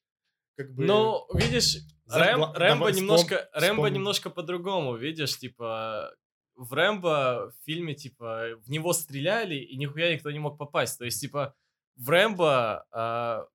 [0.57, 0.84] Как бы...
[0.84, 1.78] Ну, видишь,
[2.09, 6.12] Рэм- Рэмбо немножко, Рэмбо немножко по-другому, видишь, типа
[6.57, 10.98] в Рэмбо в фильме, типа, в него стреляли, и нихуя никто не мог попасть.
[10.98, 11.54] То есть, типа,
[11.96, 13.46] в Рэмбо, а,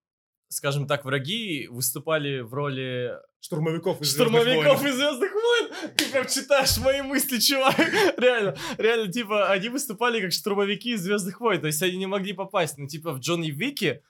[0.48, 4.92] скажем так, враги выступали в роли штурмовиков из «Звездных штурмовиков войн».
[4.92, 5.72] из Звездных войн.
[5.98, 7.78] Ты прям читаешь мои мысли, чувак.
[8.18, 11.60] Реально, реально, типа, они выступали как штурмовики из Звездных войн.
[11.60, 12.78] То есть они не могли попасть.
[12.78, 14.02] Ну, типа, в Джонни Вики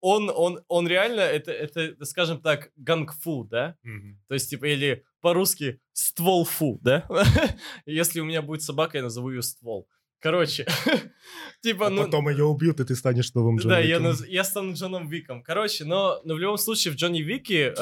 [0.00, 3.76] он, он, он реально, это, это, скажем так, ганг-фу, да?
[3.82, 4.20] Мгм.
[4.28, 7.06] То есть, типа, или по-русски ствол фу, да?
[7.86, 9.88] Если у меня будет собака, я назову ее ствол.
[10.20, 10.66] Короче,
[11.62, 12.04] типа, А ну...
[12.04, 14.12] потом ее убьют, и ты станешь новым Джон Да, я, Уиком.
[14.12, 15.42] наз- я стану Джоном Виком.
[15.42, 17.74] Короче, но, но в любом случае в Джонни Вике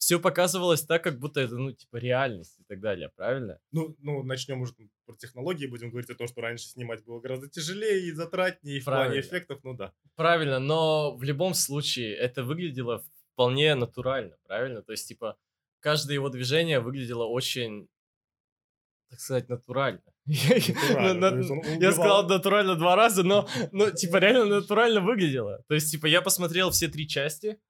[0.00, 3.60] все показывалось так, как будто это, ну, типа, реальность и так далее, правильно?
[3.70, 4.72] Ну, ну, начнем уже
[5.04, 8.80] про технологии, будем говорить о том, что раньше снимать было гораздо тяжелее и затратнее, и
[8.80, 9.20] в плане Правильно.
[9.20, 9.92] эффектов, ну да.
[10.16, 14.82] Правильно, но в любом случае это выглядело вполне натурально, правильно?
[14.82, 15.36] То есть, типа,
[15.80, 17.86] каждое его движение выглядело очень,
[19.10, 20.00] так сказать, натурально.
[20.24, 25.62] Я сказал натурально два раза, но, но, типа, реально натурально выглядело.
[25.68, 27.60] То есть, типа, я посмотрел все три части.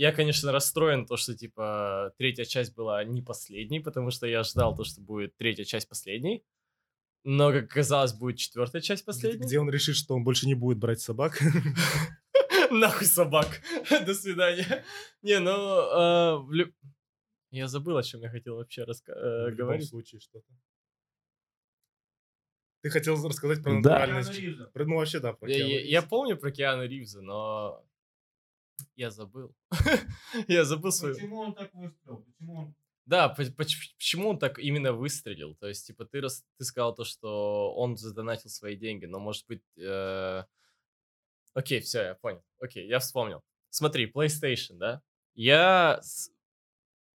[0.00, 4.74] Я, конечно, расстроен, то, что, типа, третья часть была не последней, потому что я ждал
[4.74, 6.42] то, что будет третья часть последней.
[7.22, 9.44] Но, как оказалось, будет четвертая часть последней.
[9.46, 11.38] Где он решит, что он больше не будет брать собак.
[12.70, 13.60] Нахуй собак.
[14.06, 14.84] До свидания.
[15.20, 16.72] Не, ну, лю-
[17.50, 19.88] я забыл, о чем я хотел вообще раска- э, В любом говорить.
[19.90, 20.48] случае что-то.
[22.82, 23.98] Ты хотел рассказать про Да.
[24.06, 24.72] натуральность?
[24.72, 27.84] Про- Ну, вообще, да, про Я, Киану я- я помню про Киану Ривза, но
[28.96, 29.54] я забыл.
[30.48, 31.14] я забыл свою...
[31.14, 32.24] Почему он так выстрелил?
[32.24, 32.74] Почему он...
[33.06, 35.54] Да, по- поч- почему он так именно выстрелил?
[35.56, 39.46] То есть, типа, ты, рас- ты сказал то, что он задонатил свои деньги, но, может
[39.48, 39.62] быть...
[39.78, 40.44] э,
[41.54, 42.44] Окей, все, я понял.
[42.60, 43.42] Окей, я вспомнил.
[43.70, 45.02] Смотри, PlayStation, да?
[45.34, 46.30] Я, с-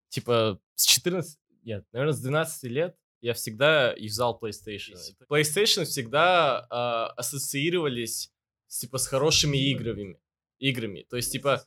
[0.10, 1.40] типа, с 14...
[1.64, 4.96] Нет, наверное, с 12 лет я всегда юзал PlayStation.
[5.30, 8.34] PlayStation всегда а, ассоциировались,
[8.68, 10.20] типа, с хорошими играми.
[10.60, 11.06] Играми.
[11.10, 11.66] То есть, типа,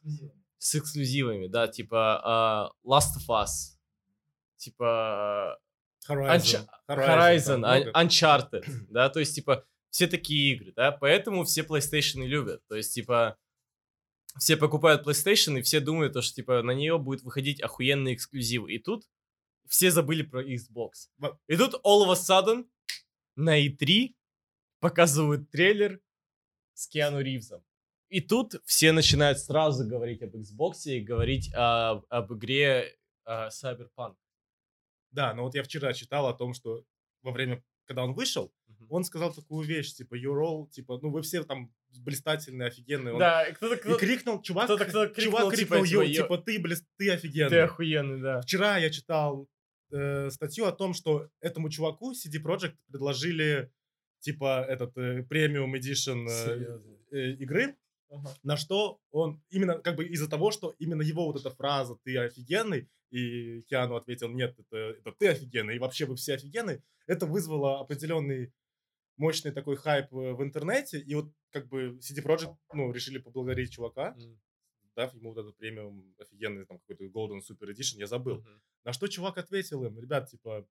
[0.59, 3.77] с эксклюзивами, да, типа а, Last of Us,
[4.57, 5.59] типа
[6.09, 6.67] Horizon.
[6.89, 7.91] Horizon, там Un- много.
[7.93, 12.95] Uncharted, да, то есть, типа, все такие игры, да, поэтому все PlayStation любят, то есть,
[12.95, 13.37] типа,
[14.39, 18.73] все покупают PlayStation, и все думают, то, что, типа, на нее будет выходить охуенные эксклюзивы,
[18.73, 19.05] и тут
[19.69, 21.09] все забыли про Xbox.
[21.49, 22.67] И тут all of a sudden
[23.35, 24.15] на E3
[24.81, 26.01] показывают трейлер
[26.75, 27.65] с Киану Ривзом.
[28.09, 32.95] И тут все начинают сразу говорить об Xbox и говорить о- об игре
[33.25, 34.15] а, Cyberpunk.
[35.11, 36.85] Да, но вот я вчера читал о том, что
[37.23, 38.87] во время, когда он вышел, Мгм.
[38.91, 41.73] он сказал такую вещь, типа, you're all, типа, ну вы все там
[42.05, 43.15] блистательные, офигенные.
[43.15, 46.03] Он Да, и кто-то, И крикнул, чувак, кто-то- кто-то крикнул, чувак типа, крикнул, типа, «Йо,
[46.03, 46.23] «Йо».
[46.23, 47.51] типа, ты, блин, ты офигенный.
[47.51, 48.41] ты охуенный, да.
[48.43, 49.49] Вчера я читал
[49.91, 53.73] э, статью о том, что этому чуваку CD Projekt предложили,
[54.21, 56.81] типа, этот э, премиум edition э,
[57.13, 57.77] э, игры,
[58.09, 58.35] Ага.
[58.43, 62.17] на что он, именно как бы из-за того, что именно его вот эта фраза «ты
[62.19, 67.27] офигенный», и Киану ответил «нет, это, это ты офигенный, и вообще вы все офигенные», это
[67.27, 68.53] вызвало определенный
[69.17, 73.73] мощный такой хайп э, в интернете, и вот как бы CD Projekt, ну, решили поблагодарить
[73.73, 74.41] чувака, М,
[74.95, 78.39] дав ему вот этот премиум офигенный, там, какой-то Golden Super Edition, я забыл.
[78.39, 78.63] мгм.
[78.85, 80.67] На что чувак ответил им, ребят, типа,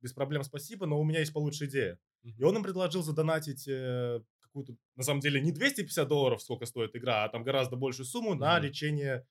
[0.00, 1.98] без проблем спасибо, но у меня есть получше идея.
[2.22, 4.20] И он им предложил задонатить э,
[4.54, 8.34] какую-то, на самом деле, не 250 долларов, сколько стоит игра, а там гораздо большую сумму
[8.34, 8.64] на Мгм.
[8.66, 9.26] лечение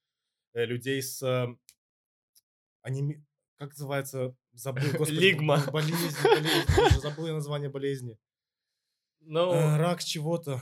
[0.54, 1.22] э, людей с...
[1.24, 1.48] э,
[2.86, 3.24] анеми-
[3.58, 4.36] Как называется?
[4.52, 5.64] Забыл, господи, Лигма.
[5.72, 8.18] Болезнь, болезнь, забыл я название болезни.
[9.22, 10.62] Ну, Э, Рак чего-то.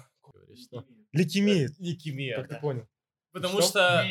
[0.55, 0.85] что?
[1.13, 2.55] Лейкемия, Лейкемия, как да.
[2.55, 2.87] ты понял.
[3.31, 3.69] Потому Что?
[3.69, 4.05] что,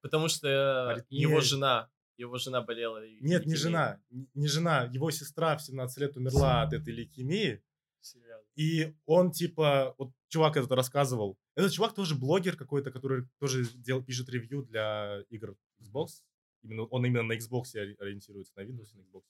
[0.00, 1.20] потому что Аритмия.
[1.20, 3.04] его жена, его жена болела.
[3.06, 3.56] Нет, не лейкемией.
[3.56, 4.00] жена.
[4.10, 4.84] н- Не жена.
[4.92, 7.62] Его сестра в 17 лет умерла от этой лейкемии.
[8.00, 8.46] Серьезно.
[8.56, 11.38] И он типа, вот чувак этот рассказывал.
[11.54, 16.22] Этот чувак тоже блогер какой-то, который тоже дел, пишет ревью для игр Xbox.
[16.62, 19.22] Именно, он именно на Xbox ори- ориентируется, на Windows и на Xbox.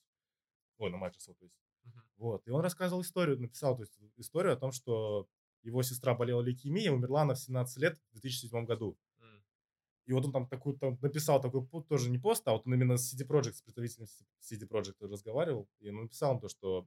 [0.79, 1.57] Ой, на Microsoft, то есть.
[1.85, 2.03] Мгм.
[2.17, 2.47] Вот.
[2.47, 5.29] И он рассказывал историю, написал то есть, историю о том, что
[5.63, 8.97] его сестра болела лейкемией, умерла она в 17 лет в 2007 году.
[9.19, 9.45] М.
[10.07, 12.97] И вот он там такую там написал такой тоже не пост, а вот он именно
[12.97, 14.07] с CD Projekt, с представителем
[14.41, 16.87] CD Projekt разговаривал, и он написал им то, что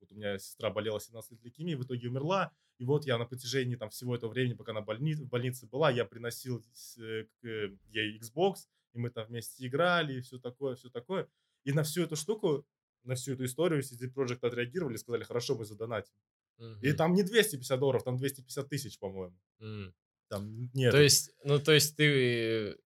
[0.00, 3.24] вот у меня сестра болела 17 лет лейкемией, в итоге умерла, и вот я на
[3.26, 6.64] протяжении там всего этого времени, пока она больни- в больнице была, я приносил
[6.98, 11.28] э, к э, ей Xbox, и мы там вместе играли, и все такое, все такое.
[11.64, 12.66] И на всю эту штуку,
[13.02, 16.14] на всю эту историю CD Projekt отреагировали, сказали, хорошо, мы задонатим.
[16.58, 16.96] И Мгм.
[16.96, 19.36] там не 250 долларов, там 250 тысяч, по-моему.
[19.60, 19.94] М.
[20.28, 20.90] Там нет.
[20.92, 22.76] То есть, ну, то есть ты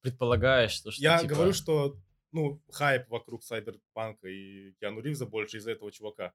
[0.00, 1.96] предполагаешь, что, что Я типа, говорю, что
[2.32, 6.32] ну, хайп вокруг Сайберпанка и Киану Ривза больше из-за этого чувака.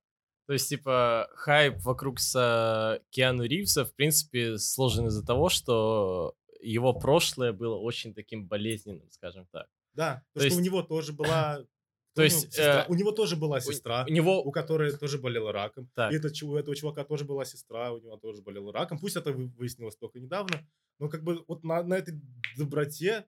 [0.48, 6.94] То есть, типа, хайп вокруг с Киану Ривза, в принципе, сложен из-за того, что его
[6.94, 9.68] прошлое было очень таким болезненным, скажем так.
[9.94, 11.60] Да, То потому что у есть- него тоже была...
[12.16, 14.42] То у есть, э, у него тоже была У- сестра, У него...
[14.42, 15.90] у которой тоже болела раком.
[15.96, 16.14] Так.
[16.14, 19.00] И это, у этого чувака тоже была сестра, у него тоже болела раком.
[19.00, 20.66] Пусть это вы- выяснилось только недавно,
[21.00, 22.14] но как бы вот на, на этой
[22.58, 23.26] доброте,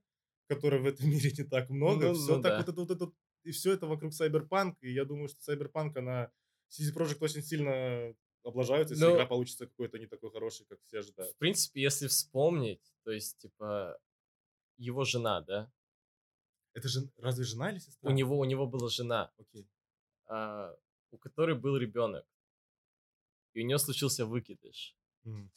[0.48, 2.58] которой в этом мире не так много, Ну, все ну так да.
[2.60, 3.12] вот это вот это
[3.44, 6.32] и все это вокруг Cyberpunk, и я думаю, что Cyberpunk, она
[6.70, 11.00] CD Projekt очень сильно облажаются, если Ну, игра получится какой-то не такой хороший, как все
[11.00, 11.36] ожидают.
[11.36, 14.00] В принципе, если вспомнить, то есть, типа,
[14.78, 15.72] его жена, да?
[16.74, 18.10] Это же разве жена или сестра?
[18.10, 19.68] У него, у него была жена, Окей.
[20.28, 20.76] а,
[21.12, 22.26] у которой был ребенок.
[23.54, 24.96] И у нее случился выкидыш.
[25.26, 25.52] М.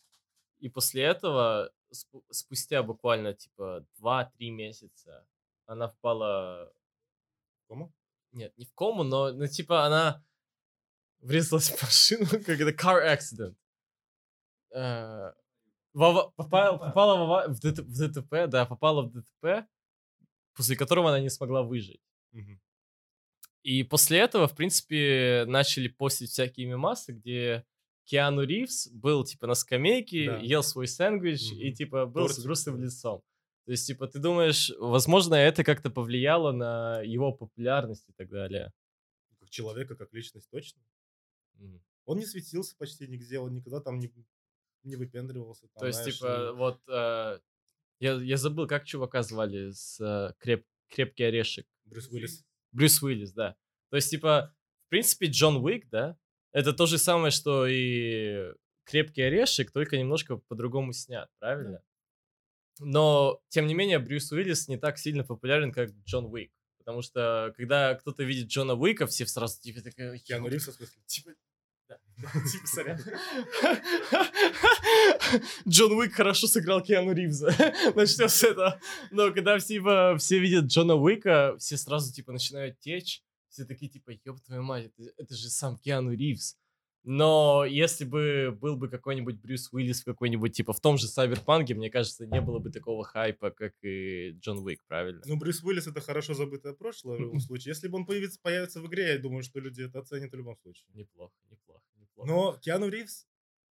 [0.59, 5.27] И после этого, спу- спустя буквально, типа, 2-3 месяца,
[5.67, 6.73] она впала...
[7.69, 7.93] Кому?
[8.33, 10.25] Нет, не в кому, но, ну, типа, она
[11.21, 13.55] врезалась в машину, как это, car accident.
[14.75, 15.33] Э,
[15.93, 19.67] в попала, попала в, ДТП, да, попала в ДТП,
[20.55, 22.01] после которого она не смогла выжить.
[23.63, 27.65] И после этого, в принципе, начали постить всякие мемасы, где
[28.05, 30.39] Киану Ривз был, типа, на скамейке, Да.
[30.39, 33.23] ел свой сэндвич и, типа, был с грустным лицом.
[33.67, 38.73] То есть, типа, ты думаешь, возможно, это как-то повлияло на его популярность и так далее.
[39.39, 40.81] Как человека, как личность, точно.
[42.05, 44.13] Он не светился почти нигде, он никогда там не,
[44.83, 45.69] не выпендривался.
[45.69, 46.81] там, То есть, знаешь, типа, и- вот...
[46.89, 47.41] э,
[48.01, 51.67] я, я забыл, как чувака звали с э, креп, «Крепкий орешек».
[51.85, 52.45] Брюс Уиллис.
[52.73, 53.57] Брюс Уиллис, да.
[53.91, 54.55] То есть, типа,
[54.87, 56.17] в принципе, Джон Уик, да,
[56.53, 58.53] это то же самое, что и
[58.85, 61.83] «Крепкий орешек», только немножко по-другому снят, правильно?
[62.81, 66.51] Но, тем не менее, Брюс Уиллис не так сильно популярен, как Джон Уик.
[66.79, 70.19] Потому что, когда кто-то видит Джона Уика, все сразу типа такая...
[70.19, 71.03] Киану «Ёп, Ривза, в смысле?
[71.07, 71.31] Типа,
[72.53, 72.99] типа, сорян.
[75.69, 77.55] Джон Уик хорошо сыграл Киану Ривза.
[77.95, 78.81] Начнем с этого.
[79.11, 83.23] Но когда все, типа, все видят Джона Уика, все сразу, типа, начинают течь.
[83.49, 86.57] Все такие, типа, ёб твою мать, это, это же сам Киану Ривз.
[87.03, 91.75] Но если бы был бы какой-нибудь Брюс Уиллис в какой-нибудь, типа, в том же Сайберпанке,
[91.75, 95.23] мне кажется, не было бы такого хайпа, как и Джон Уик, правильно?
[95.25, 97.71] Ну, Брюс Уиллис это хорошо забытое прошлое в любом случае.
[97.71, 100.57] Если бы он появится, появится в игре, я думаю, что люди это оценят в любом
[100.59, 100.89] случае.
[100.93, 101.90] Неплохо, неплохо, неплохо.
[102.27, 103.27] Но Киану Ривз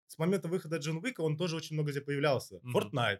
[0.08, 2.60] с момента выхода Джон Уика он тоже очень много где появлялся.
[2.64, 2.78] Мгм.
[2.78, 3.20] Fortnite.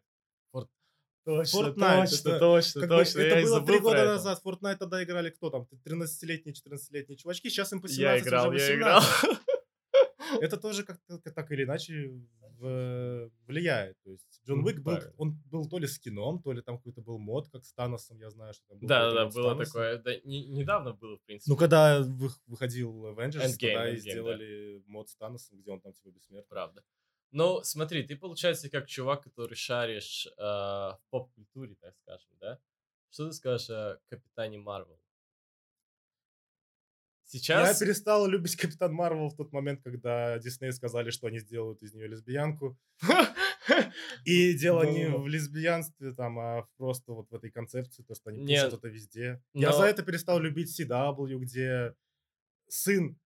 [1.26, 3.20] точно, Fortnite, точно, это точно, Как бы точно.
[3.20, 4.12] это я было три года это.
[4.14, 4.42] назад.
[4.46, 5.68] Fortnite тогда играли кто там?
[5.84, 7.50] 13-летние, 14-летние чувачки.
[7.50, 9.04] Сейчас им по 17 Я играл, уже я играл.
[10.32, 10.44] 18.
[10.44, 12.10] Это тоже как-то так или иначе
[12.60, 13.98] в- влияет.
[14.04, 17.02] То есть Джон Уик был, он был то ли с кином, то ли там какой-то
[17.02, 19.98] был мод, как с Таносом, я знаю, что там был Да, да, было такое.
[20.00, 21.52] Да, не- недавно было, в принципе.
[21.52, 24.12] Ну, когда вы- выходил Avengers, Endgame, тогда и Endgame, да.
[24.12, 26.48] сделали мод с Таносом, где он там типа бессмертный.
[26.50, 26.84] правда.
[27.32, 32.58] Ну, смотри, ты, получается, как чувак, который шаришь э, в поп-культуре, так скажем, да?
[33.10, 34.98] Что ты скажешь о Капитане Марвел?
[37.28, 37.80] Сейчас...
[37.80, 41.94] Я перестал любить Капитан Марвел в тот момент, когда Дисней сказали, что они сделают из
[41.94, 42.78] нее лесбиянку.
[44.26, 45.22] И дело не Ну.
[45.22, 49.42] в лесбиянстве, там, а просто вот в этой концепции, то, что они пишут это везде.
[49.54, 51.94] Я за это перестал любить CW, где
[52.70, 53.20] сын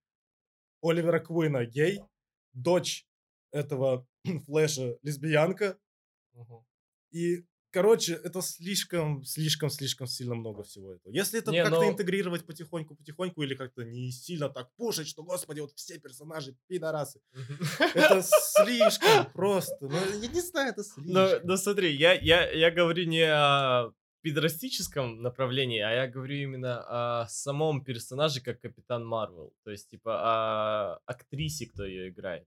[0.82, 2.02] Оливера Куина гей,
[2.54, 3.08] дочь
[3.52, 4.08] этого
[4.46, 5.78] Флэша лесбиянка,
[7.12, 11.14] и Короче, это слишком, слишком, слишком сильно много всего этого.
[11.14, 15.24] Если это Не, как-то но- интегрировать потихоньку, потихоньку, или как-то не сильно так пушить, что,
[15.24, 17.22] господи, вот все персонажи пидорасы.
[17.80, 19.78] Это слишком просто.
[19.80, 21.48] Ну, я не знаю, это Но, слишком.
[21.48, 23.92] но смотри, я, я, я говорю не о
[24.22, 29.54] пидорастическом направлении, а я говорю именно о самом персонаже, как Капитан Марвел.
[29.64, 32.46] То есть, типа, о актрисе, кто ее играет.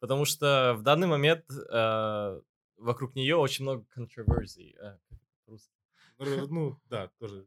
[0.00, 2.40] Потому что в данный момент э,
[2.78, 4.74] вокруг нее очень много controversy.
[4.78, 4.98] э?
[5.48, 5.58] Р-
[6.50, 7.46] Ну, да, тоже.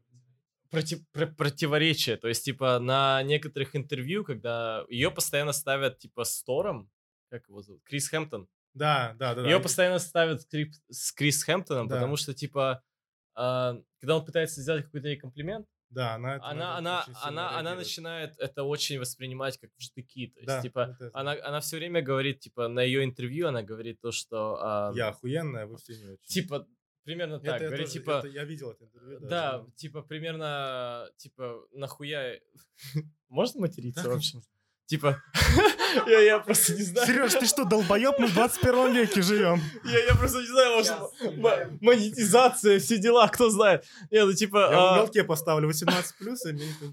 [0.70, 2.16] Проти- про- противоречия.
[2.16, 6.90] То есть, типа, на некоторых интервью, когда ее постоянно ставят, типа, с Тором,
[7.28, 7.82] как его зовут?
[7.84, 8.48] Крис Хэмптон.
[8.74, 9.42] Да, да, да.
[9.42, 9.48] да.
[9.50, 11.96] Ее постоянно ставят с, Крип- с Крис Хэмптоном, Да.
[11.96, 12.82] потому что, типа,
[13.34, 16.36] а, когда он пытается сделать какой-то ей комплимент, Да, она...
[16.36, 20.28] это- она, она, она, она начинает это очень воспринимать как в штыки.
[20.28, 23.62] То есть, Да, типа, вот она, она все время говорит, типа, на ее интервью она
[23.62, 24.56] говорит то, что...
[24.60, 26.24] а, Я охуенная, вы все не очень.
[26.26, 26.66] Типа,
[27.04, 27.60] примерно Это так.
[27.60, 28.10] я говорит, тоже- типа...
[28.20, 29.20] это я видел это интервью.
[29.20, 32.38] Да, что- типа, примерно, типа, нахуя...
[33.28, 34.38] Можно материться Да, вообще?
[34.86, 35.22] Типа,
[36.06, 37.06] я, я просто не знаю.
[37.06, 38.18] Сереж, ты что, долбоеб?
[38.18, 39.60] Мы в 21 веке живем.
[39.84, 43.84] Я, я просто не знаю, может, монетизация, все дела, кто знает.
[44.10, 44.58] Не, ну типа...
[44.58, 46.44] Я в а, уголке поставлю 18 плюс,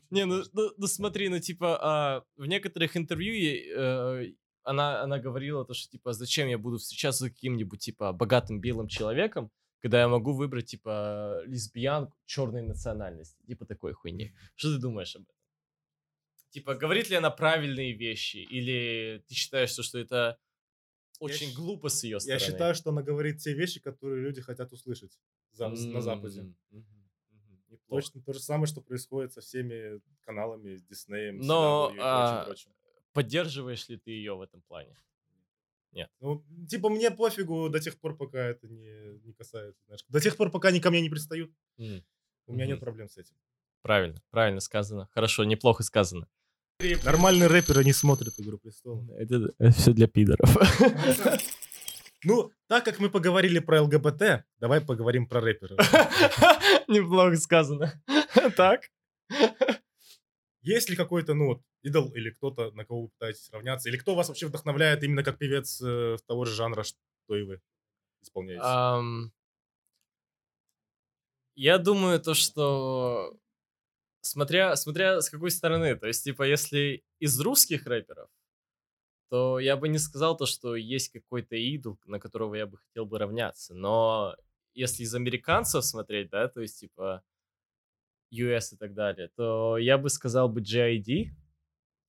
[0.09, 3.33] Не, ну, ну, ну смотри, ну типа а, в некоторых интервью
[3.75, 4.33] э,
[4.63, 8.87] она, она говорила то, что типа зачем я буду встречаться с каким-нибудь типа богатым белым
[8.87, 14.33] человеком, когда я могу выбрать типа лесбиянку черной национальности, типа такой хуйни.
[14.55, 15.38] Что ты думаешь об этом?
[16.51, 20.37] Типа, говорит ли она правильные вещи, или ты считаешь, что, что это
[21.19, 22.39] очень щ- глупо с ее Я стороны?
[22.45, 25.19] считаю, что она говорит те вещи, которые люди хотят услышать
[25.51, 26.53] за- на Западе.
[26.71, 27.09] Мгм,
[27.69, 28.01] неплохо.
[28.01, 32.71] Точно то же самое, что происходит со всеми каналами, с Диснеем, Но, и а, прочим-прочим.
[33.13, 34.95] Поддерживаешь ли ты ее в этом плане?
[36.21, 40.03] Ну, типа, мне пофигу до тех пор, пока это не, не касается, знаешь.
[40.09, 42.03] До тех пор, пока они ко мне не пристают, М.
[42.45, 42.85] у меня нет Мгм.
[42.85, 43.35] проблем с этим.
[43.81, 45.07] Правильно, правильно сказано.
[45.13, 46.27] Хорошо, неплохо сказано.
[47.03, 49.03] Нормальные рэперы не смотрят «Игру престолов».
[49.17, 50.49] Это, все для пидоров.
[52.21, 55.77] Ну, так как мы поговорили про ЛГБТ, давай поговорим про рэперов.
[56.89, 57.93] Неплохо сказано.
[58.57, 58.81] Так?
[60.61, 63.87] Есть ли какой-то, ну, вот, идол или кто-то, на кого вы пытаетесь равняться?
[63.87, 67.61] Или кто вас вообще вдохновляет именно как певец э, того же жанра, что и вы
[68.21, 68.63] исполняете?
[68.65, 69.31] Ам,
[71.55, 73.33] Я думаю, то, что
[74.21, 78.29] смотря, смотря с какой стороны, то есть, типа, если из русских рэперов,
[79.29, 83.05] то я бы не сказал то, что есть какой-то идол, на которого я бы хотел
[83.05, 83.75] бы равняться.
[83.75, 84.35] Но
[84.73, 87.23] если из американцев смотреть, да, то есть, типа,
[88.31, 91.31] US и так далее, то я бы сказал бы G.I.D.,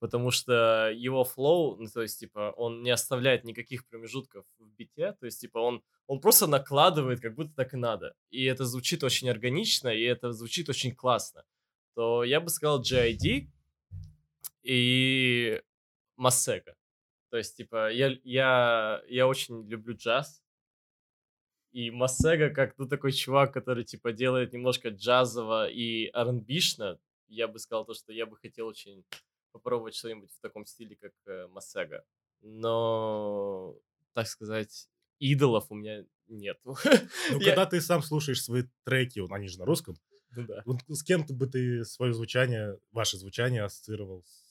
[0.00, 5.12] потому что его флоу, ну, то есть, типа, он не оставляет никаких промежутков в бите,
[5.12, 8.14] то есть, типа, он, он просто накладывает, как будто так и надо.
[8.30, 11.44] И это звучит очень органично, и это звучит очень классно.
[11.94, 13.48] То я бы сказал G.I.D.
[14.62, 15.62] и
[16.16, 16.76] Масега.
[17.30, 20.42] То есть, типа, я, я, я очень люблю джаз,
[21.72, 27.60] и Масега, как ну, такой чувак, который, типа, делает немножко джазово и R&B-шно, я бы
[27.60, 29.04] сказал то, что я бы хотел очень
[29.52, 32.04] попробовать что-нибудь в таком стиле, как э, Масега.
[32.40, 33.76] Но,
[34.14, 34.88] так сказать,
[35.20, 36.58] идолов у меня нет.
[36.64, 36.74] Ну,
[37.38, 39.96] Я- когда ты сам слушаешь свои треки, они же на русском,
[40.36, 40.62] Ну да.
[40.64, 44.22] вот с кем ты бы ты свое звучание, ваше звучание ассоциировал?
[44.24, 44.50] с-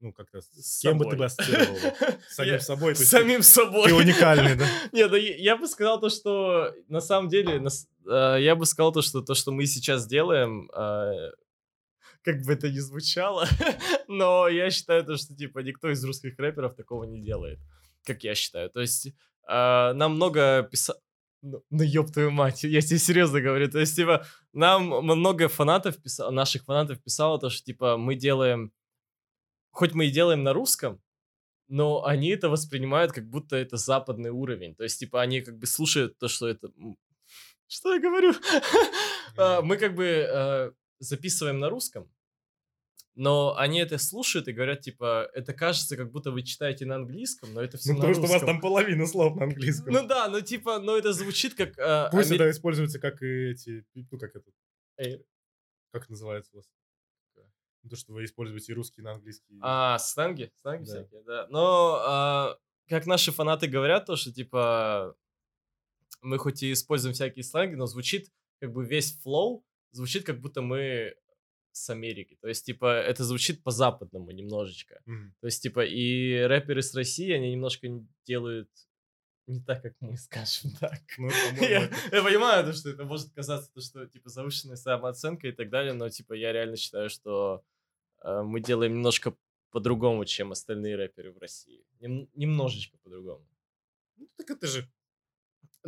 [0.00, 1.18] Ну, как-то с С кем бы ты собой.
[1.18, 1.78] бы ассоциировал?
[2.28, 2.94] С самим Я- собой?
[2.94, 3.88] С самим собой.
[3.88, 4.66] Ты уникальный, да?
[4.92, 7.68] Не, ну я, бы сказал то, что на самом деле, на
[8.08, 11.32] э, я бы сказал то, что то, что мы сейчас делаем, э,
[12.22, 13.46] как бы это ни звучало,
[14.08, 17.58] но я считаю то, что типа никто из русских рэперов такого не делает,
[18.04, 18.70] как я считаю.
[18.70, 19.12] То есть э,
[19.48, 20.98] нам много писали...
[21.42, 23.70] Ну, ну ёб твою мать, я тебе серьезно говорю.
[23.70, 28.72] То есть, типа, нам много фанатов, писало, наших фанатов писало то, что, типа, мы делаем...
[29.70, 31.00] Хоть мы и делаем на русском,
[31.68, 34.74] но они это воспринимают, как будто это западный уровень.
[34.74, 36.70] То есть, типа, они как бы слушают то, что это...
[37.68, 38.32] Что я говорю?
[39.36, 42.10] А, Мы как бы э, записываем на русском,
[43.20, 47.52] но они это слушают и говорят, типа, это кажется, как будто вы читаете на английском,
[47.52, 48.46] но это все Ну, на потому что у вас русском.
[48.48, 49.92] там половина слов на английском.
[49.92, 51.76] Ну да, ну типа, ну это звучит как...
[51.78, 54.50] э, Пусть амер- это используется как и эти, ну, как это,
[54.98, 55.18] Э,
[55.92, 56.66] как называется у вас?
[57.88, 59.58] То, что вы используете и русский на английский.
[59.62, 60.52] А, сленги?
[60.60, 60.92] Сленги Да.
[60.92, 61.46] всякие, да.
[61.50, 62.58] Но, а,
[62.88, 65.16] как наши фанаты говорят, то, что, типа,
[66.20, 70.60] мы хоть и используем всякие сленги, но звучит, как бы, весь флоу звучит, как будто
[70.60, 71.14] мы
[71.82, 72.36] с Америки.
[72.40, 75.00] То есть, типа, это звучит по-западному немножечко.
[75.06, 75.34] Мгм.
[75.40, 77.88] То есть, типа, и рэперы с России, они немножко
[78.26, 78.68] делают
[79.46, 81.00] не так, как мы скажем так.
[81.18, 81.28] Ну,
[81.60, 85.52] Я, это- я понимаю, то, что это может казаться, то, что типа завышенная самооценка и
[85.52, 87.62] так далее, но типа я реально считаю, что
[88.22, 89.34] э, мы делаем немножко
[89.70, 91.84] по-другому, чем остальные рэперы в России.
[92.00, 93.46] Нем- немножечко по-другому.
[94.16, 94.86] Ну, так это же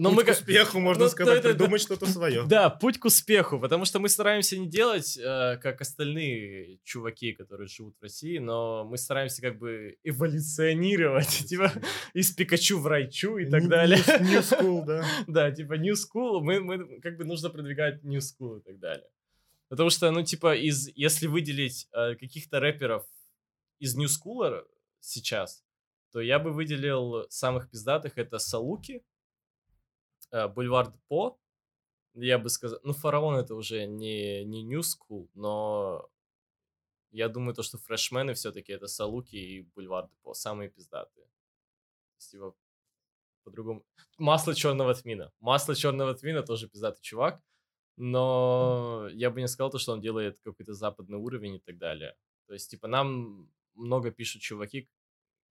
[0.02, 2.44] Но путь мы к успеху, можно ну, сказать, это- придумать что-то свое.
[2.48, 7.68] Да, путь к успеху, потому что мы стараемся не делать, э, как остальные чуваки, которые
[7.68, 11.72] живут в России, но мы стараемся как бы эволюционировать, типа
[12.14, 13.98] из Пикачу в Райчу и так далее.
[14.20, 15.04] New, new school, да.
[15.26, 19.08] Да, типа New School, мы, мы как бы нужно продвигать New School и так далее.
[19.68, 23.04] Потому что, ну, типа, из, если выделить э, каких-то рэперов
[23.78, 24.64] из New School
[24.98, 25.62] сейчас,
[26.12, 28.18] то я бы выделил самых пиздатых.
[28.18, 29.02] Это Салуки,
[30.30, 31.38] э, Бульвар По,
[32.14, 36.08] я бы сказал, ну, Фараон это уже не, не New School, но
[37.10, 41.26] я думаю, то, что фрешмены все-таки это Салуки и Бульвар По, самые пиздатые.
[42.18, 42.54] Типа,
[43.44, 43.84] по-другому.
[44.18, 45.32] Масло черного тмина.
[45.40, 47.40] Масло черного тмина тоже пиздатый чувак.
[47.96, 52.16] Но я бы не сказал то, что он делает какой-то западный уровень и так далее.
[52.46, 54.88] То есть, типа, нам много пишут чуваки,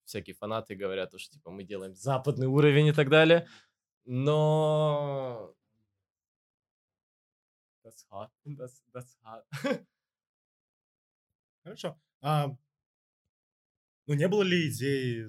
[0.04, 3.48] всякие фанаты говорят, то, что, типа, мы делаем западный уровень и так далее.
[4.06, 5.56] Но...
[7.84, 8.30] That's hot.
[8.46, 9.44] That's, that's hot.
[11.64, 12.00] Хорошо.
[12.22, 12.56] А,
[14.08, 15.28] ну, не было ли идеи,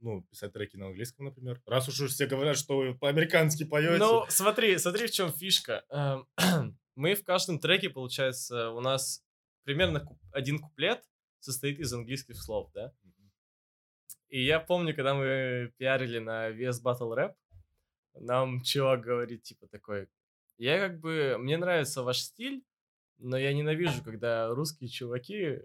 [0.00, 1.60] ну, писать треки на английском, например?
[1.66, 3.98] Раз уж все говорят, что вы по-американски поете.
[3.98, 5.84] Ну, смотри, смотри, в чем фишка.
[5.90, 6.26] Эм,
[6.94, 9.24] Мы в каждом треке, получается, у нас
[9.64, 11.02] примерно один куплет
[11.40, 12.92] состоит из английских слов, да?
[14.28, 17.34] И я помню, когда мы пиарили на VS Battle Rap,
[18.20, 20.08] нам чувак говорит, типа, такой,
[20.58, 22.62] я как бы, мне нравится ваш стиль,
[23.18, 25.60] но я ненавижу, когда русские чуваки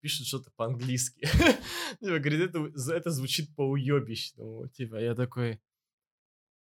[0.00, 1.20] пишут что-то по-английски.
[2.00, 4.68] Типа, говорит, это, это звучит по-уебищному.
[4.68, 5.60] Типа, я такой,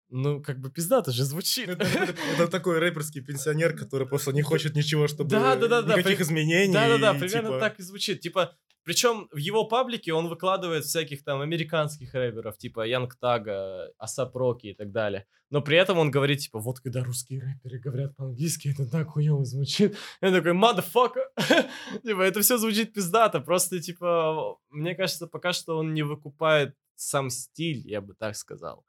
[0.09, 1.69] ну, как бы пиздато же звучит.
[1.69, 5.81] Это, это- это такой рэперский пенсионер, который просто не хочет ничего, чтобы Да, да, да,
[5.81, 6.73] да, никаких при- изменений.
[6.73, 8.19] Да-да-да, примерно типа, так и звучит.
[8.19, 14.35] Типа, причем в его паблике он выкладывает всяких там американских рэперов, типа Янг Тага, Асап
[14.35, 15.25] Роки и так далее.
[15.49, 19.45] Но при этом он говорит, типа, вот когда русские рэперы говорят по-английски, это так хуево
[19.45, 19.95] звучит.
[20.19, 21.27] Я такой, motherfucker!
[22.03, 23.39] типа, это все звучит пиздато.
[23.39, 28.83] Просто, типа, мне кажется, пока что он не выкупает сам стиль, я бы так сказал.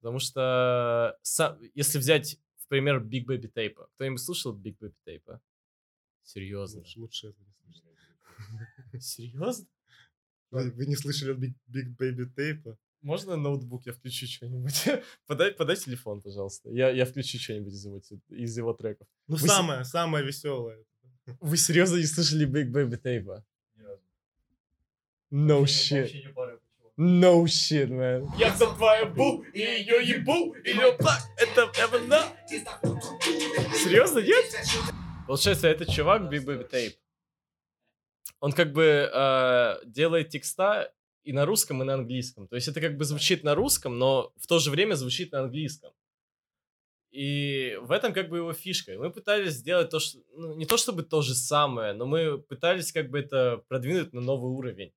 [0.00, 3.86] Потому что, са- если взять, в пример, Big Baby Tape.
[3.94, 5.38] Кто-нибудь слушал Big Baby Tape?
[6.22, 6.80] Серьезно?
[6.80, 7.89] Лучше, лучше этого не слышать.
[9.00, 9.66] Серьезно?
[10.50, 12.76] Вы, вы не слышали Big, Big Baby Tape?
[13.02, 14.88] Можно ноутбук я включу что-нибудь?
[15.26, 16.70] подай, подай телефон, пожалуйста.
[16.70, 19.08] Я, я включу что-нибудь из его, из его треков.
[19.26, 20.84] Ну, Вы с- самое, самое веселое.
[21.40, 23.42] Вы серьезно не слышали Big Baby Tape?
[25.30, 26.10] No shit.
[26.96, 28.28] No shit, man.
[28.36, 32.24] Я за твою бу, и ее ебу, и так, это Эвана.
[33.74, 34.44] Серьезно, нет?
[35.26, 36.94] Получается, этот чувак Big Baby Tape.
[38.40, 42.48] Он как бы э, делает текста и на русском, и на английском.
[42.48, 45.40] То есть это как бы звучит на русском, но в то же время звучит на
[45.40, 45.92] английском.
[47.10, 48.96] И в этом как бы его фишка.
[48.96, 50.18] Мы пытались сделать то, что...
[50.32, 54.20] Ну, не то чтобы то же самое, но мы пытались как бы это продвинуть на
[54.20, 54.92] новый уровень.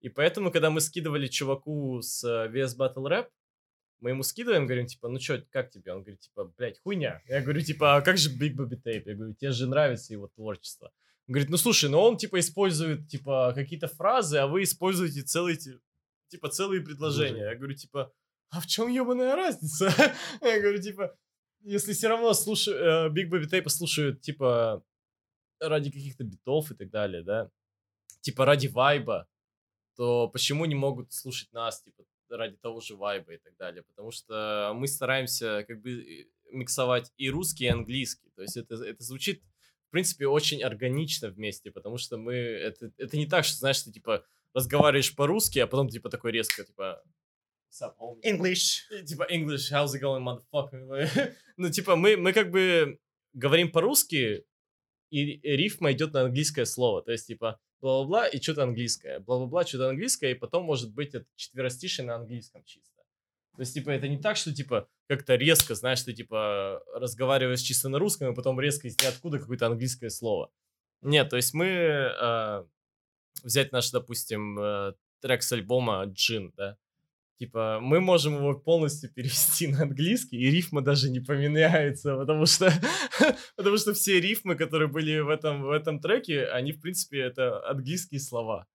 [0.00, 3.28] И поэтому, когда мы скидывали чуваку с э, VS Battle Rap,
[4.00, 5.92] мы ему скидываем, говорим, типа, ну чё, как тебе?
[5.92, 7.20] Он говорит, типа, блядь, хуйня.
[7.26, 9.02] Я говорю, типа, а как же Big Baby Tape?
[9.04, 10.90] Я говорю, тебе же нравится его творчество.
[11.30, 15.78] Говорит, ну слушай, ну он, типа, использует, типа, какие-то фразы, а вы используете целые, ти-
[16.26, 17.44] типа, целые предложения.
[17.44, 18.12] Я говорю, типа,
[18.50, 19.92] а в чем ебаная разница?
[20.40, 21.16] Я говорю, типа,
[21.60, 24.84] если все равно слушаю, Big Baby Tape слушают, типа,
[25.60, 27.48] ради каких-то битов и так далее, да,
[28.22, 29.28] типа, ради вайба,
[29.94, 33.84] то почему не могут слушать нас, типа, ради того же вайба и так далее?
[33.84, 38.30] Потому что мы стараемся, как бы, э, миксовать и русский, и английский.
[38.34, 39.44] То есть это, это звучит,
[39.90, 42.34] в принципе, очень органично вместе, потому что мы...
[42.34, 44.24] Это, это не так, что, знаешь, ты, типа,
[44.54, 47.02] разговариваешь по-русски, а потом, типа, такой резко, типа...
[48.24, 48.82] English.
[48.92, 51.34] И, типа, English, how's it going, motherfucker?
[51.56, 53.00] ну, типа, мы, мы как бы
[53.32, 54.44] говорим по-русски,
[55.10, 57.02] и и рифма идет на английское слово.
[57.02, 59.18] То есть, типа, бла-бла-бла и что-то английское.
[59.18, 62.89] Бла-бла-бла, что-то английское, и потом, может быть, это четверостишие на английском чисто.
[63.60, 67.90] То есть, типа, это не так, что, типа, как-то резко, знаешь, ты, типа, разговариваешь чисто
[67.90, 70.50] на русском, и потом резко из ниоткуда какое-то английское слово.
[71.02, 71.66] Нет, то есть мы...
[71.66, 72.64] э,
[73.42, 76.78] взять наш, допустим, э, трек с альбома «Джин», да,
[77.38, 82.72] Типа, мы можем его полностью перевести на английский, и рифма даже не поменяется, потому что,
[83.56, 87.62] потому что все рифмы, которые были в этом, в этом треке, они, в принципе, это
[87.68, 88.66] английские слова.